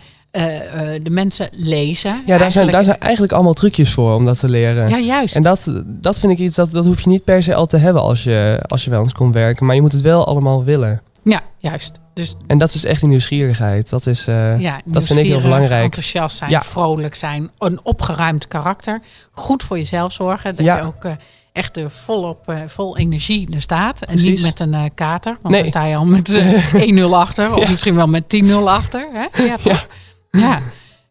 [1.04, 2.10] de mensen lezen.
[2.12, 4.90] ja daar, zijn, Eigenlijk- daar zijn eigenlijk allemaal trucjes voor om dat te leren.
[4.90, 5.36] Ja, juist.
[5.36, 7.78] En dat, dat vind ik iets, dat, dat hoef je niet per se al te
[7.78, 9.66] hebben als je, als je bij ons komt werken.
[9.66, 11.02] Maar je moet het wel allemaal willen.
[11.24, 12.00] Ja, juist.
[12.14, 13.90] Dus En dat is echt die nieuwsgierigheid.
[13.90, 15.84] Dat is, eh, ja, dat vind ik heel belangrijk.
[15.84, 16.62] Enthousiast zijn, Ja.
[16.64, 19.00] vrolijk zijn, een opgeruimd karakter.
[19.32, 20.56] Goed voor jezelf zorgen.
[20.56, 20.78] Dat Ja.
[20.78, 21.12] je ook eh,
[21.54, 24.00] echt volop, eh, vol energie er staat.
[24.00, 24.26] En Precies.
[24.30, 25.38] niet met een eh, kater.
[25.42, 25.62] Want Nee.
[25.62, 27.54] dan sta je al met eh, 1-0 achter.
[27.56, 29.08] Of misschien wel met 10-0 achter.
[29.14, 29.44] Hè?
[29.44, 29.88] Ja, toch?
[30.42, 30.60] Ja.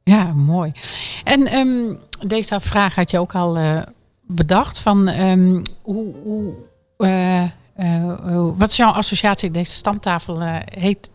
[0.03, 0.33] ja.
[0.33, 0.73] mooi.
[1.25, 1.95] En ehm,
[2.27, 3.83] deze vraag had je ook al eh,
[4.23, 4.79] bedacht.
[4.79, 6.53] Van, ehm, hoe, hoe,
[6.99, 9.51] eh, eh, wat is jouw associatie?
[9.51, 11.11] Deze stamtafel heet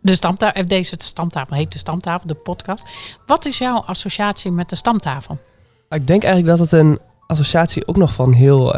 [0.00, 2.88] de stamtafel, deze stamtafel heet de stamtafel, de podcast.
[3.26, 5.38] Wat is jouw associatie met de stamtafel?
[5.88, 8.74] Ik denk eigenlijk dat het een associatie ook nog van heel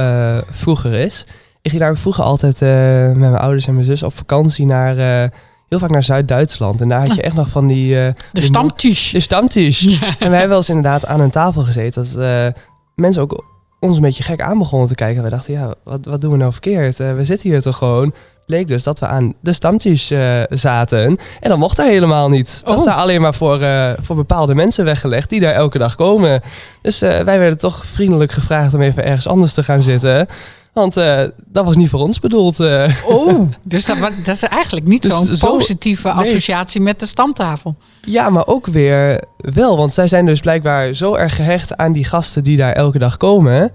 [0.50, 1.26] vroeger is.
[1.62, 5.30] Ik ging daar vroeger altijd met mijn ouders en mijn zus op vakantie naar,
[5.70, 6.80] heel vaak naar Zuid-Duitsland.
[6.80, 8.00] En daar had je echt nog van die...
[8.06, 9.10] eh, De stamtisch.
[9.10, 9.86] De stamtisch.
[9.86, 12.02] En wij hebben wel eens inderdaad aan een tafel gezeten.
[12.04, 12.46] Dat eh,
[12.94, 13.44] mensen ook
[13.80, 15.22] ons een beetje gek aan begonnen te kijken.
[15.22, 17.00] We dachten, ja, wat, wat doen we nou verkeerd?
[17.00, 18.14] Eh, we zitten hier toch gewoon.
[18.46, 20.12] Bleek dus dat we aan de stamtisch
[20.48, 21.04] zaten.
[21.40, 22.60] En dat mocht daar helemaal niet.
[22.64, 22.78] Dat Oh.
[22.78, 23.60] is daar alleen maar voor,
[24.02, 26.40] voor bepaalde mensen weggelegd die daar elke dag komen.
[26.82, 30.26] Dus wij werden toch vriendelijk gevraagd om even ergens anders te gaan zitten.
[30.72, 32.60] Want eh, dat was niet voor ons bedoeld.
[32.60, 32.94] eh.
[33.06, 36.16] Oh, dus dat, dat is eigenlijk niet Dus zo'n zo- positieve nee.
[36.16, 37.76] associatie met de stamtafel.
[38.06, 39.76] Ja, maar ook weer wel.
[39.76, 43.16] Want zij zijn dus blijkbaar zo erg gehecht aan die gasten die daar elke dag
[43.16, 43.70] komen.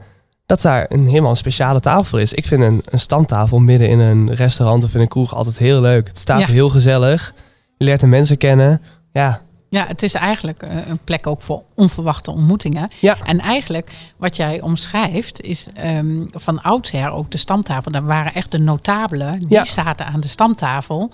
[0.45, 2.33] Dat daar een helemaal speciale tafel is.
[2.33, 5.81] Ik vind een, een stamtafel midden in een restaurant of in een kroeg altijd heel
[5.81, 6.07] leuk.
[6.07, 6.47] Het staat Ja.
[6.47, 7.33] heel gezellig.
[7.77, 8.81] Je leert de mensen kennen.
[9.11, 9.41] Ja,
[9.75, 12.89] Ja, het is eigenlijk eh, een plek ook voor onverwachte ontmoetingen.
[12.99, 13.17] Ja.
[13.23, 17.91] En eigenlijk wat jij omschrijft is ehm, van oudsher ook de stamtafel.
[17.91, 19.65] Daar waren echt de notabelen, die Ja.
[19.65, 21.11] zaten aan de stamtafel.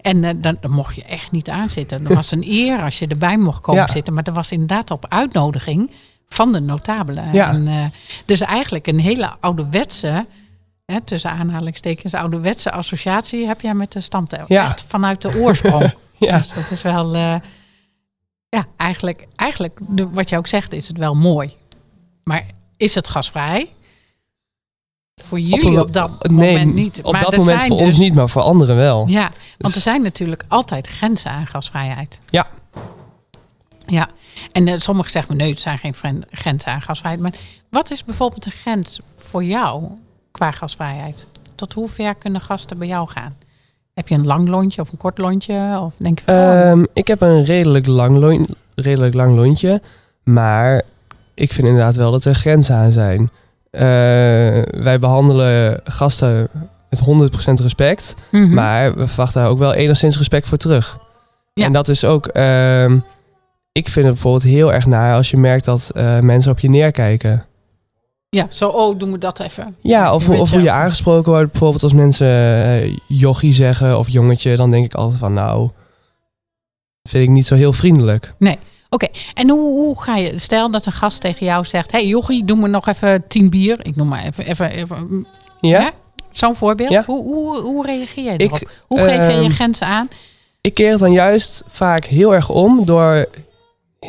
[0.00, 2.02] En daar, daar mocht je echt niet aan zitten.
[2.04, 3.88] Dat was een eer als je erbij mocht komen Ja.
[3.92, 4.14] zitten.
[4.14, 5.90] Maar dat was inderdaad op uitnodiging
[6.28, 7.32] van de notabelen.
[7.32, 7.50] Ja.
[7.50, 7.84] En, eh,
[8.24, 10.26] dus eigenlijk een hele ouderwetse,
[10.86, 14.44] hè, tussen aanhalingstekens, ouderwetse associatie heb jij met de stamtafel.
[14.48, 14.62] Ja.
[14.64, 15.94] Echt vanuit de oorsprong.
[16.18, 16.36] Ja.
[16.38, 17.40] Dus dat is wel,
[18.56, 21.56] ja, eigenlijk, eigenlijk de, wat je ook zegt, is het wel mooi.
[22.24, 23.72] Maar is het gasvrij?
[25.24, 27.02] Voor jullie op, dat nee, moment niet.
[27.02, 29.06] Op maar dat er moment voor dus, ons niet, maar voor anderen wel.
[29.06, 32.20] Ja, want er Dus- zijn natuurlijk altijd grenzen aan gasvrijheid.
[32.26, 32.46] Ja.
[33.86, 34.08] Ja,
[34.52, 37.22] en eh, sommigen zeggen, nee, het zijn geen grenzen aan gasvrijheid.
[37.22, 37.34] Maar
[37.68, 39.84] wat is bijvoorbeeld een grens voor jou
[40.30, 41.26] qua gasvrijheid?
[41.54, 43.36] Tot hoe ver kunnen gasten bij jou gaan?
[43.94, 45.78] Heb je een lang lontje of een kort lontje?
[45.82, 49.80] Of denk je van, oh, Ehm, ik heb een redelijk lang, lon- redelijk lang lontje.
[50.24, 50.82] Maar
[51.34, 53.30] ik vind inderdaad wel dat er grenzen aan zijn.
[53.70, 53.80] Eh,
[54.82, 56.48] wij behandelen gasten
[56.90, 58.14] met 100% respect.
[58.30, 58.54] mhm.
[58.54, 60.98] Maar we verwachten daar ook wel enigszins respect voor terug.
[61.54, 61.64] Ja.
[61.64, 62.26] En dat is ook...
[62.26, 62.98] ehm,
[63.72, 66.68] ik vind het bijvoorbeeld heel erg naar als je merkt dat eh, mensen op je
[66.68, 67.44] neerkijken.
[68.36, 69.76] Ja, zo, oh, doen we dat even.
[69.80, 71.50] Ja, of, of je, hoe je aangesproken wordt.
[71.50, 74.56] Bijvoorbeeld als mensen eh jochie zeggen of jongetje.
[74.56, 75.70] Dan denk ik altijd van nou...
[77.08, 78.34] Vind ik niet zo heel vriendelijk.
[79.34, 82.56] En hoe, hoe ga je, stel dat een gast tegen jou zegt, hey jochie, doe
[82.56, 83.86] me nog even tien bier.
[83.86, 85.26] Ik noem maar even, even, even
[85.60, 85.80] Ja?
[85.80, 85.88] hè?
[86.30, 86.90] zo'n voorbeeld.
[86.90, 87.04] Ja.
[87.06, 88.70] Hoe, hoe, hoe reageer je Ik, erop?
[88.86, 90.08] Hoe geef je je ehm, grenzen aan?
[90.60, 93.26] ik keer het dan juist vaak heel erg om door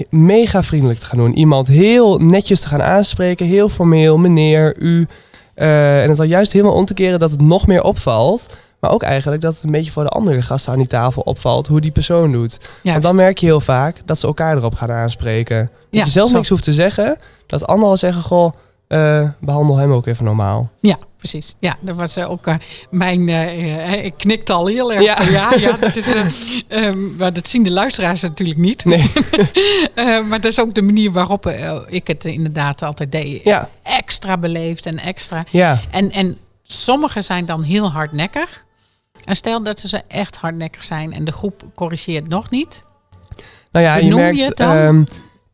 [0.10, 1.34] mega vriendelijk te gaan doen.
[1.34, 5.08] Iemand heel netjes te gaan aanspreken, heel formeel, meneer, u.
[5.56, 8.56] Eh, en het dan juist helemaal om te keren dat het nog meer opvalt.
[8.80, 11.68] Maar ook eigenlijk dat het een beetje voor de andere gasten aan die tafel opvalt
[11.68, 12.58] hoe die persoon doet.
[12.60, 13.02] Want Juist.
[13.02, 15.58] dan merk je heel vaak dat ze elkaar erop gaan aanspreken.
[15.58, 16.36] Dat Ja, je zelf zo.
[16.36, 17.18] niks hoeft te zeggen.
[17.48, 18.52] Dat anderen al zeggen, goh,
[18.88, 20.70] eh, behandel hem ook even normaal.
[20.80, 20.98] Ja,
[21.30, 21.56] precies.
[21.60, 22.56] Ja, dat was eh, ook eh,
[22.90, 23.30] mijn.
[23.30, 25.04] eh, ik knikte al heel erg.
[25.04, 25.22] Ja.
[25.22, 26.16] Ja, ja, dat is.
[26.16, 26.26] eh,
[26.86, 28.86] ehm, maar dat zien de luisteraars natuurlijk niet.
[28.86, 29.12] Nee.
[30.30, 31.48] Maar dat is ook de manier waarop
[31.88, 33.44] ik het inderdaad altijd deed.
[33.44, 35.44] Ja, Extra beleefd en extra.
[35.50, 35.80] ja.
[35.92, 38.66] En, en sommigen zijn dan heel hardnekkig.
[39.26, 42.84] En stel dat ze echt hardnekkig zijn en de groep corrigeert nog niet.
[43.72, 44.38] Nou ja, je merkt.
[44.38, 45.08] je het dan?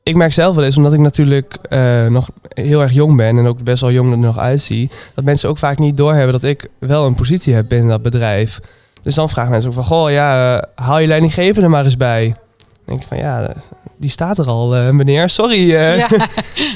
[0.04, 3.46] Ik merk zelf wel eens, omdat ik natuurlijk eh, nog heel erg jong ben en
[3.46, 6.70] ook best wel jong er nog uitzie, dat mensen ook vaak niet doorhebben dat ik
[6.80, 8.60] wel een positie heb binnen dat bedrijf.
[9.02, 11.98] Dus dan vragen mensen ook van, goh, ja, eh, haal je leidinggevende er maar eens
[11.98, 12.26] bij.
[12.58, 13.56] Dan denk ik van, ja, eh,
[13.98, 15.72] die staat er al, meneer, sorry.
[15.72, 16.28] ja, dat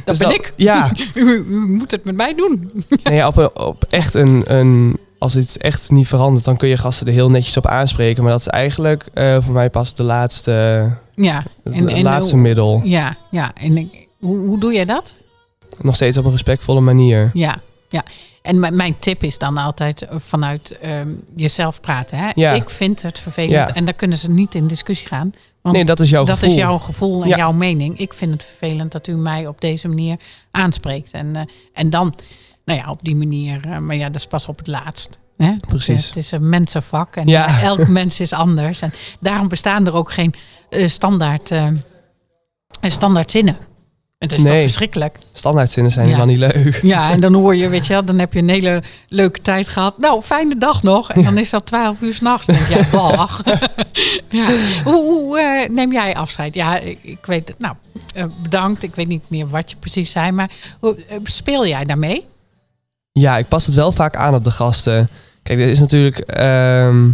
[0.06, 0.54] Dus ben ik.
[0.56, 2.86] Ja, U, u moet het met mij doen.
[3.04, 7.08] nee, op, op echt een, een, als iets echt niet verandert, dan kun je gasten
[7.08, 8.24] er heel netjes op aanspreken.
[8.24, 10.52] Maar dat is eigenlijk eh, voor mij pas de laatste,
[11.16, 12.82] Ja, het En- en laatste hoe- middel.
[12.84, 13.52] ja, ja.
[13.54, 15.16] En ik- hoe, hoe doe jij dat?
[15.82, 17.30] Nog steeds op een respectvolle manier.
[17.34, 17.56] Ja,
[17.90, 18.04] ja.
[18.42, 22.18] En mijn- tip is dan altijd eh, vanuit ehm, jezelf praten.
[22.18, 22.30] Hè?
[22.36, 22.52] Ja.
[22.52, 23.52] Ik vind het vervelend.
[23.52, 23.74] Ja.
[23.74, 25.34] En daar kunnen ze niet in discussie gaan.
[25.62, 26.56] Want Nee, dat is jouw dat gevoel.
[26.56, 27.38] is jouw gevoel en Ja.
[27.38, 28.00] jouw mening.
[28.00, 30.18] Ik vind het vervelend dat u mij op deze manier
[30.52, 31.12] aanspreekt.
[31.12, 31.42] En, eh,
[31.74, 32.14] en dan,
[32.66, 33.60] nou ja, op die manier.
[33.70, 35.20] eh, maar ja, dat is pas op het laatst.
[35.38, 35.52] Hè?
[35.68, 36.06] Precies.
[36.08, 37.62] Het is een mensenvak en Ja.
[37.62, 38.82] elk mens is anders.
[38.82, 40.34] En daarom bestaan er ook geen
[40.70, 41.68] eh, standaard, eh,
[42.82, 43.58] standaard zinnen.
[44.20, 45.18] Het is toch verschrikkelijk.
[45.32, 46.14] Standaardzinnen zijn Ja.
[46.16, 46.80] helemaal niet leuk.
[46.82, 49.68] Ja, en dan hoor je, weet je wel, dan heb je een hele leuke tijd
[49.68, 49.98] gehad.
[49.98, 51.12] Nou, fijne dag nog.
[51.12, 52.46] En dan is dat twaalf uur s'nachts.
[52.48, 53.40] Dan denk je, bah.
[54.30, 54.46] ja.
[54.84, 56.54] Hoe, hoe eh, neem jij afscheid?
[56.54, 57.54] Ja, ik, ik weet.
[57.58, 57.76] Nou,
[58.42, 58.84] bedankt.
[58.84, 60.32] Ik weet niet meer wat je precies zei.
[60.32, 60.50] Maar
[60.80, 62.26] hoe, speel jij daarmee?
[63.20, 65.10] Ja, ik pas het wel vaak aan op de gasten.
[65.44, 66.18] Kijk, er is natuurlijk...
[66.20, 67.08] ehm,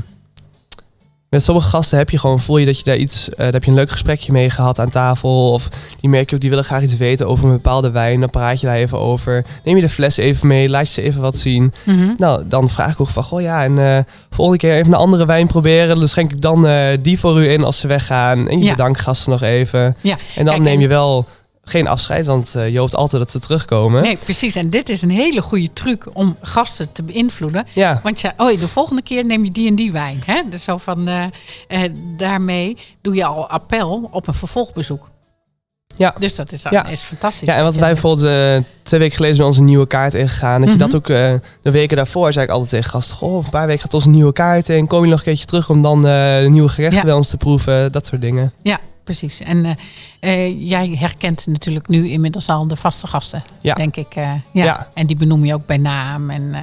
[1.30, 3.30] met sommige gasten heb je gewoon, voel je dat je daar iets...
[3.30, 5.52] eh, daar heb je een leuk gesprekje mee gehad aan tafel.
[5.52, 8.20] Of die merk je ook, die willen graag iets weten over een bepaalde wijn.
[8.20, 9.46] Dan praat je daar even over.
[9.64, 11.74] Neem je de fles even mee, laat je ze even wat zien.
[11.86, 12.14] Mhm.
[12.18, 15.26] Nou, dan vraag ik ook van, goh ja, en eh, volgende keer even een andere
[15.26, 15.98] wijn proberen.
[16.00, 18.48] Dan schenk ik dan eh, die voor u in als ze weggaan.
[18.50, 18.72] En je Ja.
[18.72, 19.96] bedankt gasten nog even.
[20.02, 20.18] Ja.
[20.36, 21.26] En dan Kijk, neem je wel
[21.70, 24.02] geen afscheid, want eh, je hoopt altijd dat ze terugkomen.
[24.02, 24.56] Nee, precies.
[24.56, 27.66] En dit is een hele goede truc om gasten te beïnvloeden.
[27.74, 30.22] Ja, Want je, oh, de volgende keer neem je die en die wijn.
[30.26, 30.42] Hè?
[30.50, 31.24] Dus zo van, eh,
[31.68, 35.10] eh, daarmee doe je al appel op een vervolgbezoek.
[35.98, 36.16] Ja.
[36.20, 36.86] Dus dat is, Ja.
[36.88, 37.48] is fantastisch.
[37.48, 40.60] ja en wat wij bijvoorbeeld twee weken geleden met onze nieuwe kaart ingegaan.
[40.62, 40.84] Dat je Mhm.
[40.84, 43.16] dat ook eh, de weken daarvoor zei ik altijd tegen gasten.
[43.18, 44.88] Goh, over een paar weken gaat onze nieuwe kaart in.
[44.88, 47.06] Kom je nog een keertje terug om dan eh, de nieuwe gerechten Ja.
[47.06, 47.92] bij ons te proeven.
[47.92, 48.54] Dat soort dingen.
[48.64, 48.80] Ja,
[49.10, 49.40] precies.
[49.42, 49.74] En eh,
[50.20, 53.74] eh, jij herkent natuurlijk nu inmiddels al de vaste gasten, Ja.
[53.74, 54.16] denk ik.
[54.16, 54.64] eh, ja.
[54.64, 54.88] Ja.
[54.94, 56.30] En die benoem je ook bij naam.
[56.30, 56.56] En,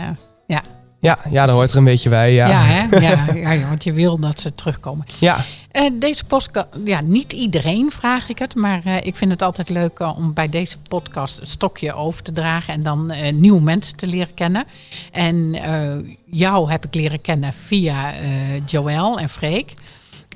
[0.47, 0.63] ja.
[1.01, 2.33] Ja, ja, dat hoort er een beetje bij.
[2.33, 3.01] Ja, Ja, hè?
[3.41, 5.07] Ja, ja, want je wil dat ze terugkomen.
[5.19, 5.45] ja.
[5.93, 10.33] Deze podcast, ja, niet iedereen vraag ik het, maar ik vind het altijd leuk om
[10.35, 14.65] bij deze podcast een stokje over te dragen en dan nieuwe mensen te leren kennen.
[15.13, 15.57] En
[16.31, 18.13] jou heb ik leren kennen via
[18.67, 19.75] Joël en Freek.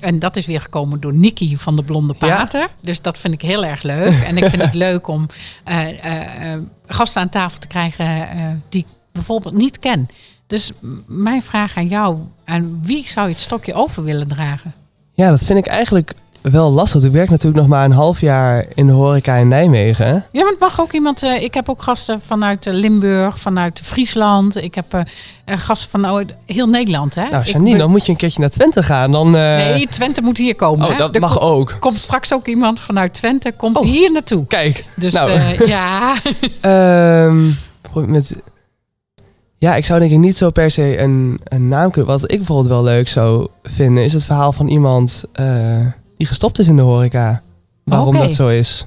[0.01, 2.27] En dat is weer gekomen door Nikki van de Blonde Ja.
[2.27, 2.69] Pater.
[2.81, 4.21] Dus dat vind ik heel erg leuk.
[4.21, 5.27] En ik vind het leuk om
[5.63, 10.09] eh, eh, eh, gasten aan tafel te krijgen die ik bijvoorbeeld niet ken.
[10.47, 10.71] Dus
[11.07, 14.73] mijn vraag aan jou, aan wie zou je het stokje over willen dragen?
[15.13, 17.03] ja, dat vind ik eigenlijk wel lastig.
[17.03, 20.25] Ik werk natuurlijk nog maar een half jaar in de horeca in Nijmegen.
[20.31, 21.23] Ja, maar het mag ook iemand.
[21.23, 24.63] eh, ik heb ook gasten vanuit eh, Limburg, vanuit Friesland.
[24.63, 25.01] Ik heb eh,
[25.45, 27.15] gasten vanuit heel Nederland.
[27.15, 27.29] Hè?
[27.29, 29.11] Nou, Janine, dan moet je een keertje naar Twente gaan.
[29.11, 30.85] Dan, Nee, Twente moet hier komen.
[30.85, 30.97] oh, hè?
[30.97, 31.75] dat Er mag ook.
[31.79, 33.83] komt straks ook iemand vanuit Twente, komt Oh.
[33.83, 34.47] hier naartoe.
[34.47, 35.31] Kijk, Dus nou.
[35.65, 36.13] ja,
[36.61, 37.47] Ehm,
[37.93, 38.41] met,
[39.57, 42.11] ja, ik zou denk ik niet zo per se een, een naam kunnen.
[42.11, 45.23] Wat ik bijvoorbeeld wel leuk zou vinden, is het verhaal van iemand
[46.21, 47.41] die gestopt is in de horeca.
[47.83, 48.85] Waarom dat zo is.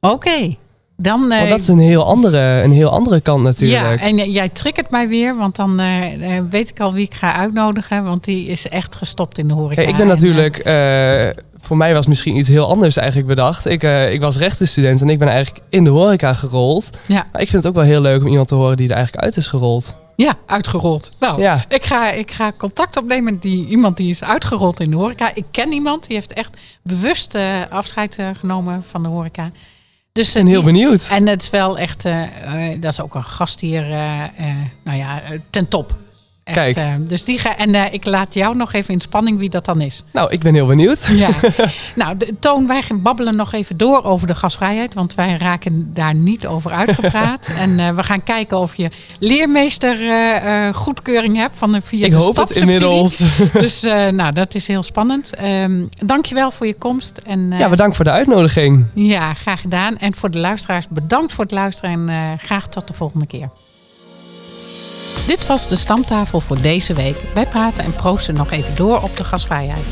[0.00, 0.56] oké.
[0.96, 4.00] Dan, eh, Want dat is een heel andere, een heel andere kant natuurlijk.
[4.00, 7.04] ja, en j- jij triggert mij weer, want dan eh, eh, weet ik al wie
[7.04, 8.04] ik ga uitnodigen.
[8.04, 9.74] Want die is echt gestopt in de horeca.
[9.74, 13.28] Kijk, ik ben En, eh, natuurlijk, eh, voor mij was misschien iets heel anders eigenlijk
[13.28, 13.66] bedacht.
[13.66, 16.90] Ik, eh, ik was rechtenstudent en ik ben eigenlijk in de horeca gerold.
[17.06, 17.26] Ja.
[17.32, 19.24] Maar ik vind het ook wel heel leuk om iemand te horen die er eigenlijk
[19.24, 19.96] uit is gerold.
[20.24, 21.10] Ja, uitgerold.
[21.20, 21.64] Nou, Ja.
[21.68, 25.30] ik, ga, ik ga contact opnemen met die, iemand die is uitgerold in de horeca.
[25.34, 29.50] Ik ken iemand, die heeft echt bewust eh, afscheid eh, genomen van de horeca.
[30.12, 31.08] Dus, Ik eh, ben heel die- benieuwd.
[31.10, 32.02] En het is wel echt,
[32.80, 33.86] dat is ook een gast hier,
[34.84, 35.96] nou ja, ten top.
[36.48, 36.76] Echt, Kijk.
[36.76, 39.64] eh, dus die ga, en eh, ik laat jou nog even in spanning wie dat
[39.64, 40.02] dan is.
[40.12, 41.06] Nou, ik ben heel benieuwd.
[41.10, 41.28] Ja.
[41.94, 44.94] nou, de, Toon, wij gaan babbelen nog even door over de gasvrijheid.
[44.94, 47.48] Want wij raken daar niet over uitgepraat.
[47.58, 49.96] en eh, we gaan kijken of je leermeester
[50.74, 53.22] goedkeuring hebt van de via Ik de hoop het inmiddels.
[53.52, 53.80] Dus
[54.10, 55.34] nou, dat is heel spannend.
[55.34, 57.18] Ehm dankjewel voor je komst.
[57.26, 58.84] En, Ja, bedankt voor de uitnodiging.
[58.94, 59.98] ja, graag gedaan.
[59.98, 63.48] En voor de luisteraars, bedankt voor het luisteren en graag tot de volgende keer.
[65.26, 67.16] Dit was de stamtafel voor deze week.
[67.34, 69.86] Wij praten en proosten nog even door op de gasvrijheid.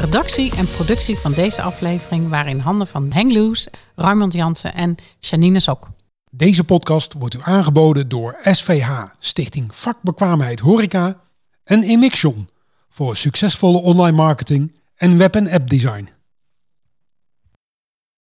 [0.00, 4.94] Redactie en productie van deze aflevering waren in handen van Henk Loes, Raymond Jansen en
[5.18, 5.88] Janine Sok.
[6.30, 11.20] Deze podcast wordt u aangeboden door SVH, Stichting Vakbekwaamheid Horeca
[11.64, 12.48] en Emixion
[12.88, 16.08] voor succesvolle online marketing en web- en appdesign.